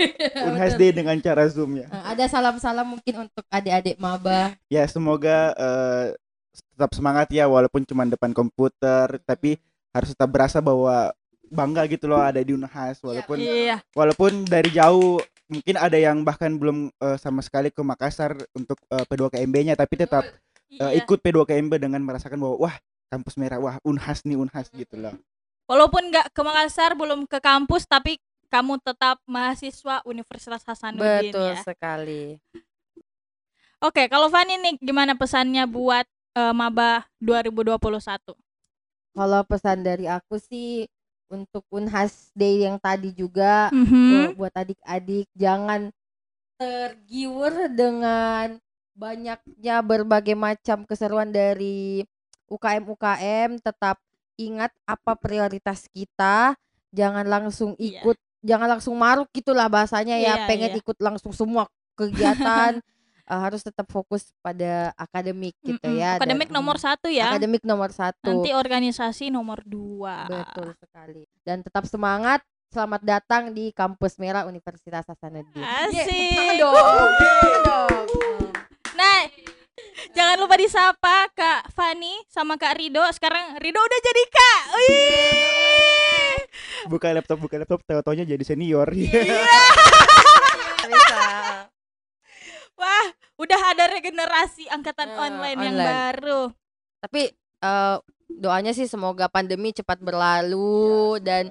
Unhas 0.42 0.74
Day 0.74 0.90
dengan 0.90 1.16
cara 1.18 1.44
zoom 1.46 1.76
ya 1.76 1.86
Eh, 1.86 2.04
ada 2.08 2.24
salam-salam 2.24 2.88
mungkin 2.88 3.14
untuk 3.22 3.44
adik-adik 3.46 3.96
maba. 3.96 4.56
ya 4.66 4.84
semoga 4.84 5.52
eh, 5.52 6.06
tetap 6.72 6.90
semangat 6.90 7.28
ya 7.28 7.44
walaupun 7.44 7.84
cuma 7.84 8.02
depan 8.04 8.32
komputer 8.32 9.20
tapi 9.22 9.60
harus 9.90 10.10
tetap 10.10 10.28
berasa 10.28 10.58
bahwa 10.58 11.12
bangga 11.46 11.84
gitu 11.86 12.04
loh 12.06 12.18
ada 12.18 12.40
di 12.40 12.52
Unhas 12.52 12.98
walaupun 12.98 13.36
Iya. 13.36 13.80
walaupun 13.92 14.44
dari 14.44 14.68
jauh 14.70 15.20
mungkin 15.48 15.74
ada 15.80 15.96
yang 15.96 16.22
bahkan 16.22 16.54
belum 16.54 16.92
eh, 16.92 17.16
sama 17.16 17.40
sekali 17.40 17.72
ke 17.72 17.80
Makassar 17.80 18.36
untuk 18.52 18.76
eh, 18.88 19.04
P2KMB-nya 19.04 19.74
tapi 19.74 19.96
tetap 19.96 20.24
eh, 20.24 20.36
Iya. 20.68 21.00
ikut 21.00 21.24
P2KMB 21.24 21.80
dengan 21.80 22.04
merasakan 22.04 22.36
bahwa 22.36 22.68
wah 22.68 22.76
kampus 23.08 23.40
merah 23.40 23.56
wah 23.56 23.80
Unhas 23.82 24.20
nih 24.28 24.36
Unhas 24.36 24.68
gitu 24.68 25.00
loh 25.00 25.16
Walaupun 25.68 26.08
nggak 26.08 26.32
ke 26.32 26.40
Makassar, 26.40 26.96
belum 26.96 27.28
ke 27.28 27.44
kampus, 27.44 27.84
tapi 27.84 28.16
kamu 28.48 28.80
tetap 28.80 29.20
mahasiswa 29.28 30.00
Universitas 30.08 30.64
Hasanuddin 30.64 31.28
Betul 31.28 31.52
ya. 31.52 31.60
sekali. 31.60 32.40
Oke, 33.76 34.08
kalau 34.08 34.32
Fani 34.32 34.56
nih 34.56 34.74
gimana 34.80 35.12
pesannya 35.12 35.68
buat 35.68 36.08
eh, 36.34 36.54
maba 36.56 37.04
2021? 37.20 38.32
Kalau 39.12 39.40
pesan 39.44 39.84
dari 39.84 40.08
aku 40.08 40.40
sih 40.40 40.88
untuk 41.28 41.64
Unhas 41.68 42.32
Day 42.32 42.64
yang 42.64 42.76
tadi 42.76 43.12
juga 43.12 43.68
Mhm. 43.70 43.92
bu- 44.32 44.34
buat 44.38 44.54
adik-adik 44.54 45.28
jangan 45.32 45.92
tergiur 46.58 47.70
dengan 47.70 48.58
banyaknya 48.92 49.76
berbagai 49.80 50.34
macam 50.34 50.82
keseruan 50.82 51.30
dari 51.30 52.02
UKM-UKM 52.48 53.62
tetap 53.62 54.00
ingat 54.34 54.74
apa 54.82 55.14
prioritas 55.14 55.86
kita 55.88 56.56
jangan 56.90 57.22
langsung 57.22 57.78
Iya. 57.78 58.02
ikut 58.02 58.16
jangan 58.40 58.68
langsung 58.74 58.94
maruk 58.94 59.28
gitulah 59.30 59.68
bahasanya 59.68 60.16
ya 60.16 60.34
Iya, 60.34 60.46
pengen 60.46 60.70
iya. 60.74 60.78
ikut 60.78 60.98
langsung 60.98 61.30
semua 61.30 61.68
kegiatan 61.94 62.80
Eh, 63.28 63.36
harus 63.36 63.60
tetap 63.60 63.84
fokus 63.86 64.32
pada 64.40 64.90
akademik 64.96 65.52
gitu 65.60 65.78
Mm-mm. 65.78 65.94
ya 65.94 66.16
dan- 66.16 66.24
Akademik 66.24 66.48
nomor 66.48 66.80
satu 66.80 67.06
ya. 67.06 67.28
akademik 67.30 67.60
nomor 67.60 67.92
satu 67.92 68.24
Nanti 68.24 68.50
organisasi 68.50 69.28
nomor 69.28 69.60
dua. 69.62 70.24
Betul 70.24 70.72
sekali. 70.74 71.22
Dan 71.38 71.60
tetap 71.60 71.84
semangat. 71.84 72.40
Selamat 72.68 73.00
datang 73.00 73.50
di 73.50 73.70
Kampus 73.70 74.16
Merah 74.16 74.44
Universitas 74.44 75.02
Hasanuddin. 75.02 75.60
Asik. 75.60 76.36
Tangan 76.36 76.56
dong. 76.58 76.74
dong. 77.64 78.06
Nah, 78.94 79.18
jangan 80.12 80.36
lupa 80.36 80.54
disapa 80.56 81.28
Kak 81.30 81.70
Fani 81.70 82.18
sama 82.26 82.56
Kak 82.56 82.76
Rido. 82.76 83.02
Sekarang 83.10 83.56
Rido 83.56 83.78
udah 83.78 84.00
jadi 84.02 84.22
Kak. 84.26 84.60
Wih. 84.70 86.34
buka 86.88 87.10
laptop 87.10 87.38
buka 87.38 87.58
laptop 87.58 87.82
tahu-taunya 87.82 88.24
jadi 88.24 88.42
senior 88.42 88.86
Bisa. 88.88 89.20
Wah, 92.78 93.06
udah 93.38 93.60
ada 93.70 93.86
regenerasi 93.88 94.66
angkatan 94.68 95.08
Eh, 95.08 95.16
online, 95.16 95.58
yang 95.60 95.74
online. 95.74 95.88
baru. 95.88 96.40
Tapi 96.98 97.22
eh, 97.32 97.96
doanya 98.28 98.70
sih 98.70 98.84
semoga 98.84 99.26
pandemi 99.26 99.70
cepat 99.70 99.98
berlalu 99.98 101.16
dan 101.18 101.48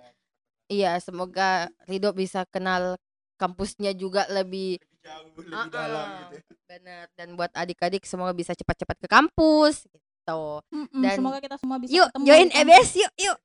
iya 0.68 1.00
semoga 1.00 1.66
Rido 1.84 2.12
bisa 2.12 2.44
kenal 2.46 3.00
kampusnya 3.36 3.92
juga 3.92 4.28
lebih 4.28 4.78
lebih 5.02 5.48
Ah, 5.50 5.66
dalam 5.66 6.06
ah. 6.06 6.28
gitu. 6.30 6.52
benar 6.68 7.08
dan 7.16 7.32
buat 7.34 7.48
adik-adik 7.52 8.04
semoga 8.04 8.32
bisa 8.32 8.52
cepat-cepat 8.52 9.00
ke 9.00 9.08
kampus 9.08 9.88
gitu. 9.88 10.60
Mm-mm, 10.68 11.00
Dan- 11.00 11.16
semoga 11.16 11.40
kita 11.40 11.56
semua 11.56 11.80
bisa 11.80 11.96
Yuk, 11.96 12.08
ketemu 12.12 12.26
join. 12.28 12.48
EBS 12.52 12.90
yuk, 13.00 13.14
yuk. 13.18 13.38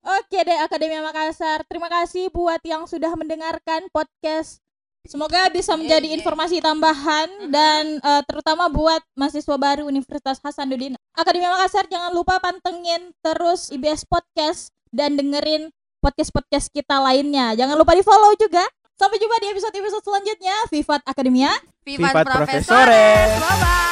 Oke 0.00 0.38
deh 0.40 0.56
Akademia 0.56 1.04
Makassar. 1.04 1.68
Terima 1.68 1.92
kasih 1.92 2.32
buat 2.32 2.64
yang 2.64 2.88
sudah 2.88 3.12
mendengarkan 3.12 3.92
podcast 3.92 4.64
Semoga 5.08 5.48
bisa 5.48 5.72
menjadi 5.72 6.04
Iya, 6.04 6.12
iya. 6.12 6.18
informasi 6.20 6.60
tambahan 6.60 7.48
dan 7.48 7.96
eh, 7.96 8.22
terutama 8.28 8.68
buat 8.68 9.00
mahasiswa 9.16 9.56
baru 9.56 9.88
Universitas 9.88 10.36
Hasanuddin. 10.44 11.00
Akademi 11.16 11.48
Makassar 11.48 11.88
jangan 11.88 12.12
lupa 12.12 12.36
pantengin 12.38 13.16
terus 13.24 13.72
IBS 13.72 14.04
Podcast 14.04 14.68
dan 14.92 15.16
dengerin 15.16 15.72
podcast-podcast 16.04 16.68
kita 16.70 17.00
lainnya. 17.00 17.56
Jangan 17.56 17.74
lupa 17.80 17.96
di-follow 17.96 18.36
juga. 18.36 18.62
Sampai 18.98 19.16
jumpa 19.16 19.38
di 19.40 19.46
episode-episode 19.54 20.04
selanjutnya. 20.04 20.56
Vivat 20.68 21.02
Akademia. 21.06 21.52
Vivat 21.86 22.12
Vivat. 22.12 22.26
Profesores. 22.28 23.30
Bye 23.40 23.58
bye. 23.62 23.87